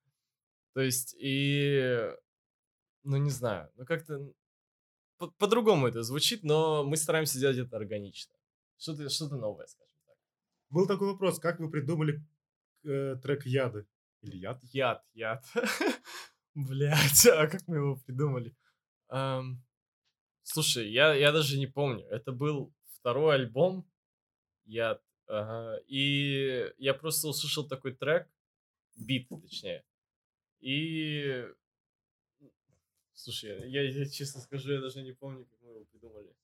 [0.76, 2.08] То есть, и,
[3.04, 4.32] ну, не знаю, ну, как-то,
[5.18, 8.34] по- по-другому это звучит, но мы стараемся делать это органично.
[8.78, 10.16] Что-то что новое, скажем так.
[10.70, 12.22] Был такой вопрос, как вы придумали
[12.84, 13.88] э, трек «Яды»?
[14.22, 14.60] Или «Яд»?
[14.64, 15.46] Яд, яд.
[16.54, 18.56] Блять, а как мы его придумали?
[19.10, 19.64] Ам,
[20.48, 22.06] Слушай, я, я даже не помню.
[22.06, 23.90] Это был второй альбом
[24.66, 25.02] Яд.
[25.28, 28.30] ага, И я просто услышал такой трек,
[28.96, 29.84] бит, точнее.
[30.60, 31.46] И...
[33.16, 36.36] Слушай, я, я честно скажу, я даже не помню, как мы его придумали.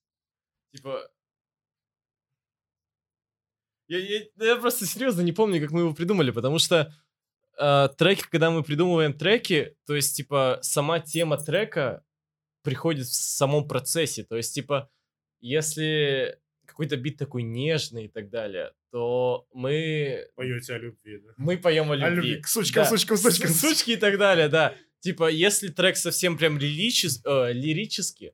[0.73, 1.11] Типа...
[3.87, 6.95] Я, я, да я просто серьезно не помню, как мы его придумали, потому что
[7.59, 12.05] э, треки, когда мы придумываем треки, то есть, типа, сама тема трека
[12.63, 14.23] приходит в самом процессе.
[14.23, 14.89] То есть, типа,
[15.41, 21.33] если какой-то бит такой нежный и так далее, то мы, Поете о любви, да?
[21.37, 22.05] мы поем о любви.
[22.07, 22.41] О любви.
[22.41, 22.89] К сучкам, Да.
[22.89, 23.49] сучкам, сучкам.
[23.51, 24.75] Сучки и так далее, да.
[24.99, 28.33] Типа, если трек совсем прям лиричес- э, лирический,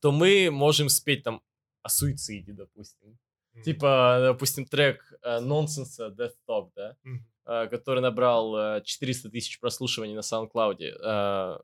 [0.00, 1.40] то мы можем спеть там
[1.82, 3.18] о суициде, допустим.
[3.54, 3.62] Мгм.
[3.62, 7.24] Типа, допустим, трек э, Нонсенса Death Talk, да, Мгм.
[7.46, 10.76] э, который набрал э, 400 тысяч прослушиваний на SoundCloud.
[10.80, 11.58] Э,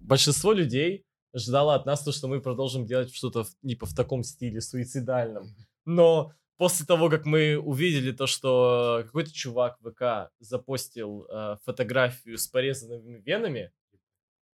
[0.00, 4.60] Большинство людей ждало от нас то, что мы продолжим делать что-то типа в таком стиле,
[4.60, 5.54] суицидальном.
[5.86, 12.38] Но после того, как мы увидели то, что какой-то чувак в ВК запостил э, фотографию
[12.38, 13.72] с порезанными венами,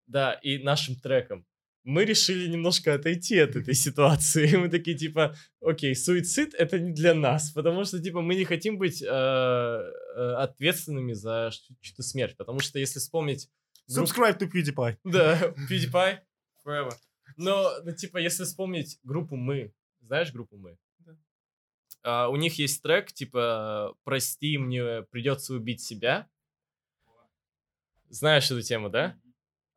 [0.05, 1.45] да, и нашим треком,
[1.87, 4.53] мы решили немножко отойти от этой ситуации.
[4.57, 8.77] Мы такие, типа, окей, суицид— это не для нас, потому что, типа, мы не хотим
[8.77, 13.49] быть э, э, ответственными за чью-то смерть, потому что, если вспомнить...
[13.89, 14.97] групп- Subscribe to PewDiePie.
[15.05, 16.17] Да, PewDiePie,
[16.65, 16.91] forever.
[17.37, 20.77] Но, ну, типа, если вспомнить группу «Мы», знаешь группу «Мы»?
[22.07, 26.29] А, у них есть трек, типа, «Прости, мне придется убить себя».
[28.07, 29.19] Знаешь эту тему, да?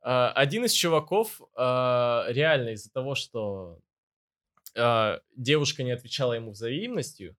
[0.01, 3.81] А, один из чуваков а, реально из-за того, что
[5.35, 7.37] девушка не отвечала ему взаимностью,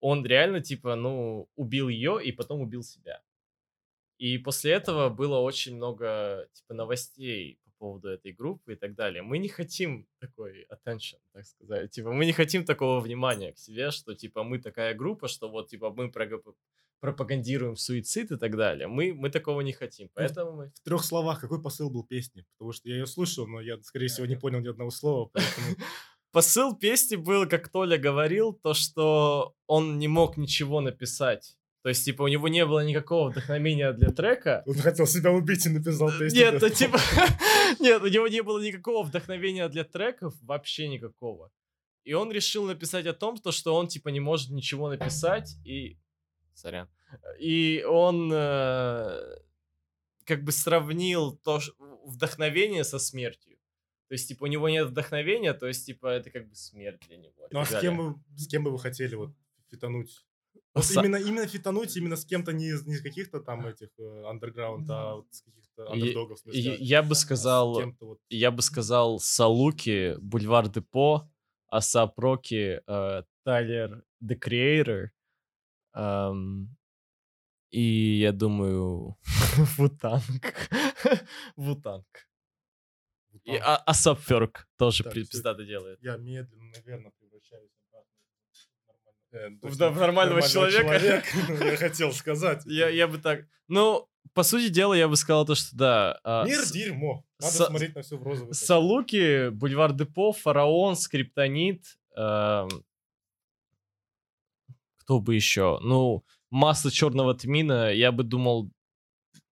[0.00, 3.22] он реально, типа, ну, убил ее и потом убил себя.
[4.18, 9.22] И после этого было очень много, типа, новостей по поводу этой группы и так далее.
[9.22, 11.90] Мы не хотим такой attention, так сказать.
[11.90, 15.68] Типа, мы не хотим такого внимания к себе, что, типа, мы такая группа, что вот,
[15.68, 16.12] типа, мы
[17.00, 18.88] пропагандируем суицид и так далее.
[18.88, 20.08] Мы, мы такого не хотим.
[20.14, 20.72] Поэтому мы...
[20.74, 22.44] В трех словах, какой посыл был песни?
[22.56, 25.76] Потому что я ее слушал, но я, скорее всего, не понял ни одного слова, поэтому...
[26.30, 31.56] Посыл песни был, как Толя говорил, то, что он не мог ничего написать.
[31.82, 34.62] То есть, типа, у него не было никакого вдохновения для трека.
[34.66, 36.40] Он хотел себя убить и написал песню.
[36.40, 36.74] Нет, ну, Talk.
[36.74, 36.98] типа,
[37.80, 41.50] нет, у него не было никакого вдохновения для треков, вообще никакого.
[42.04, 45.98] И он решил написать о том, то, что он, типа, не может ничего написать, и...
[46.54, 46.88] Сорян.
[47.38, 49.38] И он э,
[50.24, 51.60] как бы сравнил то,
[52.04, 53.58] вдохновение со смертью.
[54.08, 57.18] То есть, типа, у него нет вдохновения, то есть, типа, это как бы смерть для
[57.18, 57.46] него.
[57.50, 59.34] Ну а с кем, вы, с кем бы вы хотели вот
[59.70, 60.24] фитануть?
[60.74, 63.88] Вот Са- именно, именно фитануть, именно с кем-то не из, не из каких-то там этих
[63.98, 66.38] андерграунд, а вот с каких-то андердогов.
[66.46, 71.28] и а Я бы с сказал, кем-то вот я бы сказал Салуки, Бульвар Депо,
[71.68, 75.08] Асап Роки, э, Тайлер The Creator.
[75.94, 76.76] эм,
[77.70, 79.16] и я думаю,
[79.78, 80.70] Вутанг.
[81.56, 82.06] Вутанг.
[83.44, 83.56] И.
[83.56, 85.98] А- Асап Ферк тоже пиздато делает.
[86.02, 87.12] Я медленно, наверное,
[89.62, 91.22] в нормального- э, В нормального человека.
[91.48, 92.62] ну, Я хотел сказать.
[92.66, 93.46] Я, я бы так...
[93.68, 96.20] Ну, по сути дела, я бы сказал то, что да.
[96.24, 97.24] а, Мир с- дерьмо.
[97.40, 98.54] Надо Са- смотреть на все в розовый.
[98.54, 101.84] Салуки, Бульвар Депо, Фараон, Скриптонит.
[102.16, 102.68] эм,
[104.98, 105.78] Кто бы еще?
[105.82, 108.70] Ну, Масло Черного Тмина, я бы думал,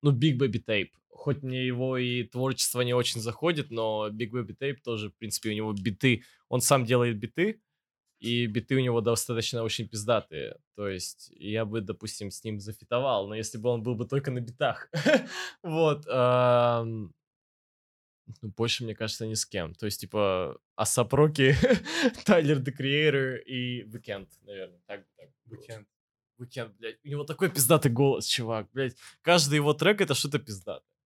[0.02, 0.90] ну, Big Baby Tape.
[1.10, 5.50] Хоть мне его и творчество не очень заходит, но Big Baby Tape тоже, в принципе,
[5.50, 6.22] у него биты.
[6.48, 7.60] Он сам делает биты,
[8.18, 10.56] и биты у него достаточно очень пиздатые.
[10.74, 14.30] То есть я бы, допустим, с ним зафитовал, но если бы он был бы только
[14.30, 14.90] на битах.
[15.62, 16.04] Вот.
[16.06, 17.12] ну,
[18.42, 19.74] больше, мне кажется, ни с кем.
[19.74, 21.54] То есть, типа, Асапроки,
[22.24, 24.80] Тайлер The Creator и Weekend, наверное.
[24.86, 25.28] Так, так.
[25.46, 25.86] Weekend.
[26.38, 26.98] Weekend, блядь.
[27.04, 28.96] У него такой пиздатый голос, чувак, блядь.
[29.22, 30.97] Каждый его трек— это что-то пиздатое.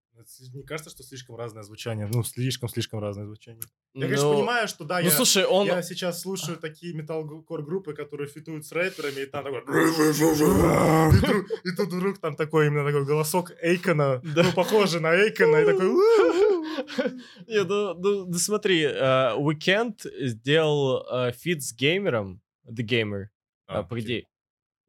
[0.52, 2.06] Не кажется, что слишком разное звучание?
[2.12, 3.62] Ну, слишком-слишком разное звучание.
[3.94, 5.66] Я, конечно, Но- понимаю, что да, Ну, я, слушай, он...
[5.66, 9.62] я сейчас слушаю такие металкор группы, которые фитуют с рэперами, и там такой...
[11.64, 14.42] И тут вдруг там такой именно такой голосок Эйкона, Да.
[14.42, 15.88] ну, похожий на Эйкона, и такой...
[17.48, 23.24] Не, ну, ну, ну, смотри, э, Weeknd сделал э, фит с Геймером, The Gamer.
[23.66, 24.26] А, А, погоди.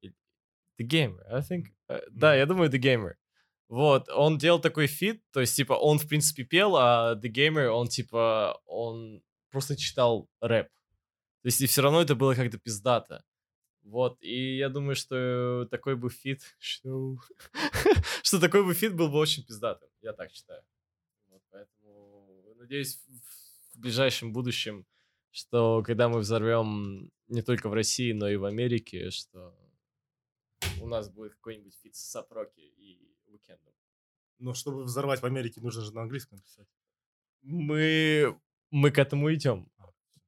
[0.03, 1.65] The Gamer, I think.
[1.89, 3.13] э, Да, я думаю, The Gamer.
[3.73, 7.69] Вот, он делал такой фит, то есть, типа, он, в принципе, пел, а The Gamer,
[7.69, 10.67] он, типа, он просто читал рэп.
[11.41, 13.25] То есть, и все равно это было как-то пиздато.
[13.81, 16.43] Вот, и я думаю, что такой бы фит...
[16.59, 17.17] Что,
[18.21, 19.89] что такой бы фит был бы очень пиздатым.
[20.03, 20.61] Я так считаю.
[21.29, 23.01] Вот, поэтому надеюсь,
[23.73, 24.85] в, ближайшем будущем,
[25.31, 29.57] что когда мы взорвем не только в России, но и в Америке, что
[30.79, 33.73] у нас будет какой-нибудь фит с A$AP Rocky и Уикендом.
[34.39, 36.67] Но чтобы взорвать в Америке, нужно же на английском писать.
[37.41, 38.35] Мы,
[38.71, 39.69] мы к этому идем.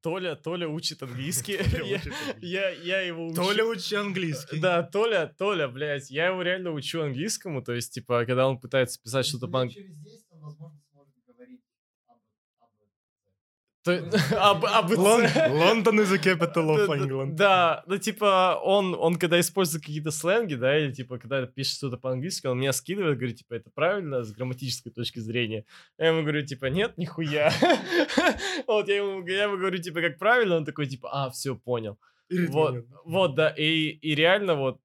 [0.02, 1.56] Толя, Толя учит английский.
[1.70, 2.46] Толя Я- учит английский.
[2.46, 3.34] Я, я его учу.
[3.36, 4.60] Толя учи английский.
[4.60, 9.00] Да, Толя, Толя, блядь, я его реально учу английскому, то есть, типа, когда он пытается
[9.02, 9.80] писать что-то по Лет английски.
[9.82, 11.60] Через 10 он, возможно, сможет говорить
[12.06, 12.18] об,
[12.60, 13.75] об Об, об Лон-
[15.50, 17.36] Лондон is the capital of England.
[17.36, 21.96] Да, ну типа он, он когда использует какие-то сленги, да, или типа когда пишет что-то
[21.96, 25.64] по-английски, он меня скидывает, говорит, типа, это правильно с грамматической точки зрения.
[25.98, 27.52] Я ему говорю, типа, нет, нихуя.
[28.66, 31.98] Вот я ему, я ему говорю, типа, как правильно, он такой, типа, а, все, понял.
[32.30, 34.80] Вот, вот, да, и, и реально вот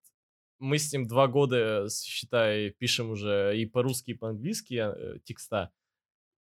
[0.59, 5.71] мы с ним два года, считай, пишем уже и по-русски, и по-английски э, текста.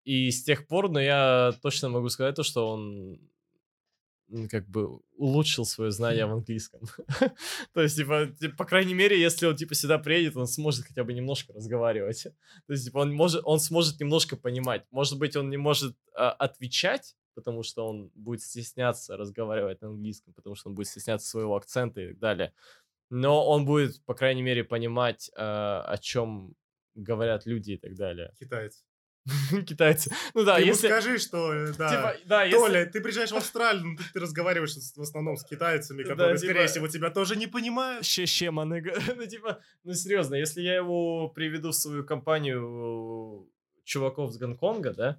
[0.03, 3.19] И с тех пор, но я точно могу сказать то, что он
[4.49, 6.81] как бы улучшил свое знание в английском.
[7.73, 11.03] То есть, типа, ти- по крайней мере, если он, типа, сюда приедет, он сможет хотя
[11.03, 12.23] бы немножко разговаривать.
[12.67, 14.85] То есть, типа, он, может, он сможет немножко понимать.
[14.91, 20.33] Может быть, он не может а, отвечать, потому что он будет стесняться разговаривать на английском,
[20.33, 22.53] потому что он будет стесняться своего акцента и так далее.
[23.09, 26.53] Но он будет, по крайней мере, понимать, а, о чем
[26.93, 28.33] говорят люди и так далее.
[28.39, 28.83] Китаец.
[29.67, 30.11] Китайцы.
[30.33, 30.87] Ну да, Ты ему если...
[30.87, 32.57] скажи, что, э, да, Типа, да, если...
[32.57, 36.37] Толя, ты приезжаешь в Австралию, ну, ты, ты разговариваешь в основном с китайцами, Да, которые,
[36.37, 38.05] типа- скорее всего, тебя тоже не понимают.
[38.05, 38.93] Ще, ще, манега.
[39.15, 44.93] Ну, типа, ну, серьезно, если я его приведу в свою компанию э, чуваков с Гонконга,
[44.93, 45.17] да,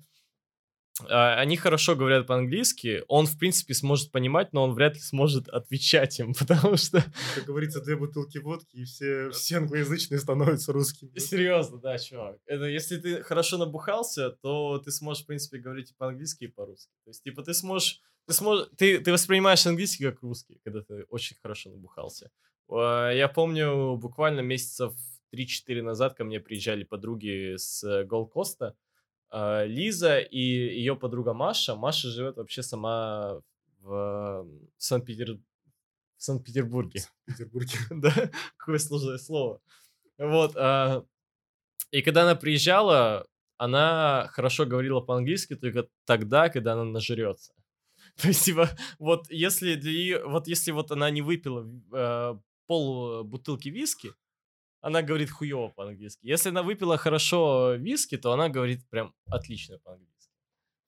[1.09, 6.19] они хорошо говорят по-английски, он, в принципе, сможет понимать, но он вряд ли сможет отвечать
[6.21, 7.05] им, потому что...
[7.35, 11.19] Как говорится, две бутылки водки, и все, все англоязычные становятся русскими.
[11.19, 12.39] Серьезно, да, чувак.
[12.47, 16.93] Это если ты хорошо набухался, то ты сможешь, в принципе, говорить и по-английски, и по-русски.
[17.05, 18.01] То есть, типа, ты сможешь...
[18.27, 22.31] Ты, сможешь, ты, ты воспринимаешь английский как русский, когда ты очень хорошо набухался.
[22.69, 24.95] А, Я помню, буквально месяцев
[25.35, 28.75] 3-4 назад ко мне приезжали подруги с Голкоста,
[29.67, 31.75] Лиза и ее подруга Маша.
[31.77, 33.41] Маша живет вообще сама
[33.81, 34.47] в
[34.79, 35.39] Санкт-Петер-
[36.19, 37.03] в Санкт-Петербурге.
[37.27, 37.73] В Петербурге.
[37.91, 39.61] Да, какое сложное слово.
[40.19, 40.53] Вот.
[40.57, 41.05] а,
[41.93, 43.27] И когда она приезжала,
[43.59, 47.55] она хорошо говорила по-английски только тогда, когда она нажрется.
[48.23, 53.25] То есть, типа, вот если для её- вот если вот она не выпила э, пол
[53.25, 54.13] бутылки виски,
[54.81, 56.21] она говорит хуево по-английски.
[56.23, 60.33] Если она выпила хорошо виски, то она говорит прям отлично по-английски.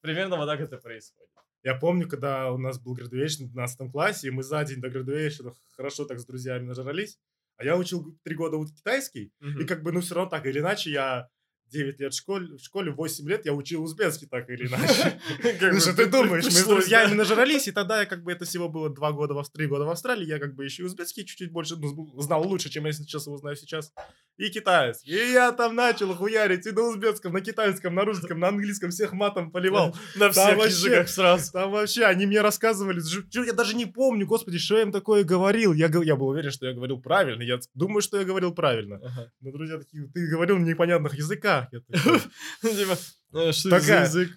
[0.00, 1.30] Примерно вот так это происходит.
[1.62, 4.88] Я помню, когда у нас был graduation в 12 классе, и мы за день до
[4.88, 7.18] graduation хорошо так с друзьями нажрались,
[7.56, 10.58] а я учил три года вот китайский, и как бы, ну, все равно так или
[10.58, 11.28] иначе я
[11.72, 15.20] 9 лет в школе, в школе 8 лет я учил узбекский так или иначе.
[15.60, 17.16] Ну что ты думаешь, мы с пришлось, друзьями да.
[17.16, 19.84] нажрались, и тогда я как бы это всего было два года, в Ав- три года
[19.84, 22.92] в Австралии, я как бы еще и узбекский чуть-чуть больше ну, знал лучше, чем я
[22.92, 23.92] сейчас его знаю сейчас,
[24.36, 25.10] и китайский.
[25.10, 29.12] И я там начал хуярить и на узбекском, на китайском, на русском, на английском, всех
[29.12, 29.94] матом поливал.
[30.16, 31.52] На всех языках сразу.
[31.52, 33.00] Там вообще, они мне рассказывали,
[33.46, 35.72] я даже не помню, господи, что я им такое говорил.
[35.72, 39.00] Я, был уверен, что я говорил правильно, я думаю, что я говорил правильно.
[39.40, 41.68] Но друзья такие, ты говорил на непонятных языках.
[41.70, 42.96] Типа,
[43.34, 44.30] э, что это за язык?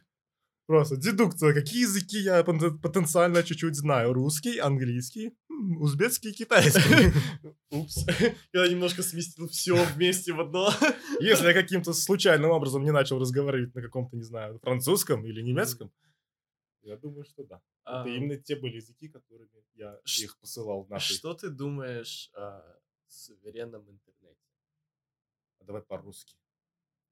[0.67, 1.53] Просто дедукция.
[1.53, 4.13] Какие языки я пот- потенциально чуть-чуть знаю?
[4.13, 5.37] Русский, английский,
[5.79, 7.11] узбекский, китайский.
[7.71, 8.05] Упс.
[8.53, 10.69] Я немножко сместил все вместе в одно.
[11.19, 15.91] Если я каким-то случайным образом не начал разговаривать на каком-то, не знаю, французском или немецком,
[16.81, 17.61] я думаю, что да.
[17.83, 21.13] А, Это именно те были языки, которыми я Ш- их посылал в наши.
[21.15, 22.61] Что ты думаешь о
[23.07, 24.39] суверенном интернете?
[25.61, 26.35] Давай по-русски.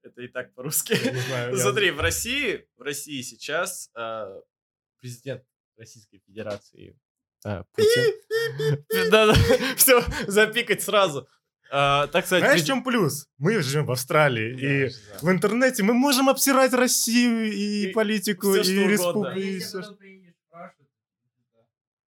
[0.03, 0.93] Это и так по-русски.
[1.03, 4.41] Я не знаю, Ну, я- Смотри, в России, в России сейчас а,
[4.99, 5.43] президент
[5.77, 6.99] Российской Федерации
[7.43, 8.13] а, Путин.
[9.77, 11.27] Все, запикать сразу.
[11.71, 13.27] А, Так сказать, Знаешь, в чем плюс?
[13.37, 18.53] Мы живем в Австралии, и Да, в интернете мы можем обсирать Россию и, И политику,
[18.53, 19.77] и республику.
[19.77, 19.97] Рашу,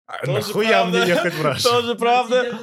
[0.07, 0.99] А Тоже Нахуя правда.
[0.99, 1.63] мне ехать в Раш?
[1.63, 2.59] Тоже правда.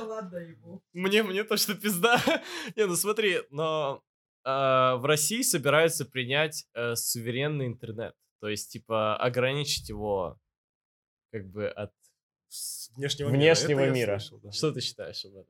[0.94, 2.22] Мне, мне точно пизда.
[2.76, 4.04] Не, ну смотри, но
[4.44, 8.14] а, в России собираются принять э, суверенный интернет.
[8.42, 10.38] То есть, типа, ограничить его
[11.32, 11.92] как бы от
[12.54, 14.20] С внешнего, внешнего Это я мира.
[14.20, 14.52] слышал, да.
[14.52, 15.46] Что ты считаешь об этом?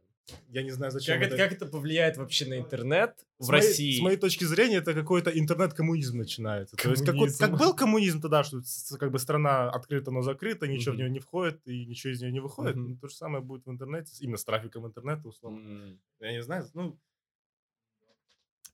[0.50, 3.62] Я не знаю, зачем Как это, как это повлияет вообще на интернет в С моей-
[3.68, 3.98] России?
[3.98, 6.76] С моей точки зрения, это какой-то интернет-коммунизм начинается.
[6.78, 7.40] То есть, Коммунизм.
[7.40, 8.62] как был коммунизм тогда, что
[9.00, 10.98] как бы страна открыта, но закрыта, ничего в Мгм.
[11.06, 12.76] нее не входит и ничего из нее не выходит.
[12.76, 12.90] Мгм.
[12.92, 15.58] Ну, То же самое будет в интернете, именно с трафиком интернета, условно.
[15.68, 16.00] М.
[16.20, 17.00] Я не знаю, ну...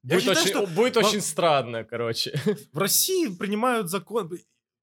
[0.04, 2.38] Я Будет, считаю, очень, что будет во- очень странно, короче.
[2.74, 4.30] в России принимают закон,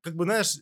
[0.01, 0.57] как бы, знаешь,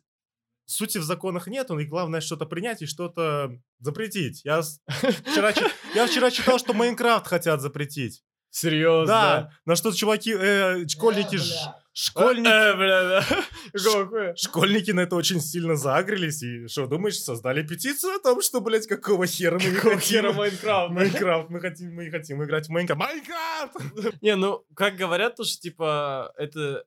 [0.67, 4.43] сути в законах нет, и главное что-то принять и что-то запретить.
[4.45, 5.53] Я вчера,
[5.95, 8.23] я вчера читал, что Майнкрафт хотят запретить.
[8.51, 9.07] Серьезно?
[9.07, 11.83] Да, на что чуваки, э, школьники, Э, ж- бля.
[11.95, 14.35] школьники, Э, бля, да.
[14.37, 16.43] Школьники на это очень сильно загрелись.
[16.43, 20.21] И что, думаешь, создали петицию о том, что, блядь, какого хера мы не Какого хотим?
[20.21, 20.93] хера Майнкрафт?
[20.93, 23.01] Майнкрафт, мы хотим, мы хотим играть в Майнкрафт.
[23.01, 24.21] Майнкрафт!
[24.23, 26.85] Не, ну, как говорят, то, что, типа, это...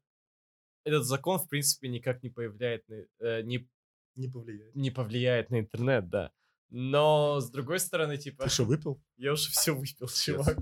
[0.85, 2.95] Этот закон, в принципе, никак не повлияет на...
[3.19, 3.67] э, не,
[4.15, 4.75] Не повлияет.
[4.75, 6.31] не повлияет на интернет, да.
[6.69, 8.43] Но, с другой стороны, типа...
[8.43, 9.01] Ты что, выпил?
[9.17, 10.57] Я уже все выпил, чувак.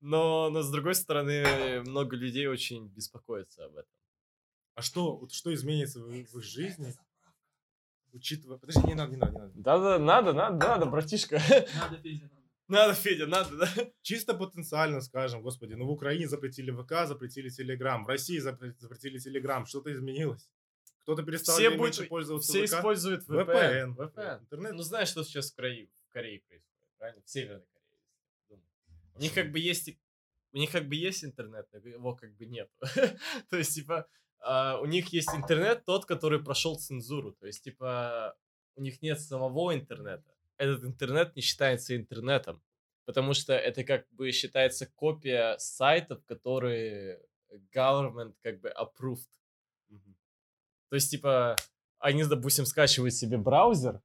[0.00, 3.92] Но, но, с другой стороны, много людей очень беспокоятся об этом.
[4.74, 6.94] А что, вот что изменится в, в их жизни,
[8.12, 8.56] учитывая...
[8.56, 9.52] Подожди, не надо, не надо, не надо.
[9.56, 11.38] Да-да, надо, надо, надо, братишка.
[11.74, 12.39] Надо, надо.
[12.70, 13.68] Надо, Федя, надо, да.
[14.02, 19.18] Чисто потенциально, скажем, господи, ну в Украине запретили ВК, запретили Телеграм, в России запре- запретили
[19.18, 20.48] Телеграм, что-то изменилось?
[21.02, 22.74] Кто-то перестал Все или будут- меньше пользоваться Все ВК?
[22.74, 23.96] используют VPN, VPN.
[23.96, 24.40] VPN.
[24.40, 24.72] Интернет.
[24.74, 27.22] Ну, знаешь, что сейчас в Корее, в Корее происходит, правильно?
[27.24, 27.66] В Северной
[28.48, 28.62] Корее.
[29.14, 29.98] У них как бы есть...
[30.52, 32.68] У них как бы есть интернет, но его как бы нет.
[33.50, 34.06] То есть, типа,
[34.40, 37.32] а, у них есть интернет тот, который прошел цензуру.
[37.32, 38.36] То есть, типа,
[38.74, 40.24] у них нет самого интернета.
[40.60, 42.62] Этот интернет не считается интернетом.
[43.06, 47.18] Потому что это как бы считается копия сайтов, которые
[47.74, 49.26] government как бы approved.
[50.90, 51.56] То есть, типа,
[51.98, 54.02] они, допустим, скачивают себе браузер,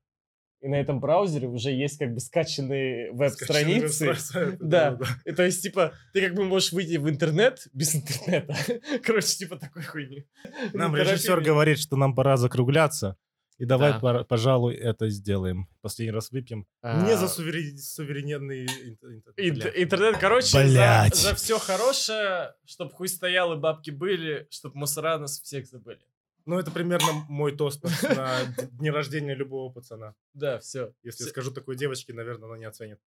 [0.62, 3.90] и на этом браузере уже есть как бы скачанные веб-страницы.
[3.90, 4.98] Скачанные веб-страницы, Да.
[5.26, 8.56] И то есть, типа, ты как бы можешь выйти в интернет без интернета.
[9.04, 10.26] Короче, типа такой хуйни.
[10.74, 13.18] Нам режиссер говорит, что нам пора закругляться.
[13.58, 14.24] И давай, Да.
[14.26, 15.70] пожалуй, это сделаем.
[15.82, 16.68] Последний раз выпьем.
[16.84, 19.72] Не а, за суверен- суверенный интер- интер- ин- бля.
[19.84, 25.40] Интернет, короче, за, за все хорошее, чтобы хуй стоял и бабки были, чтобы мусора нас
[25.40, 26.02] всех забыли.
[26.46, 30.16] Ну, это примерно мой тост на- на д- дне рождения любого пацана.
[30.34, 30.94] Да, все.
[31.02, 33.00] Если скажу такой девочке, наверное, она не оценит.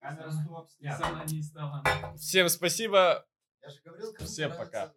[0.00, 2.16] Камера стоп, не.
[2.16, 3.26] Всем спасибо.
[3.62, 4.94] Я же говорил, кому Всем нравится пока.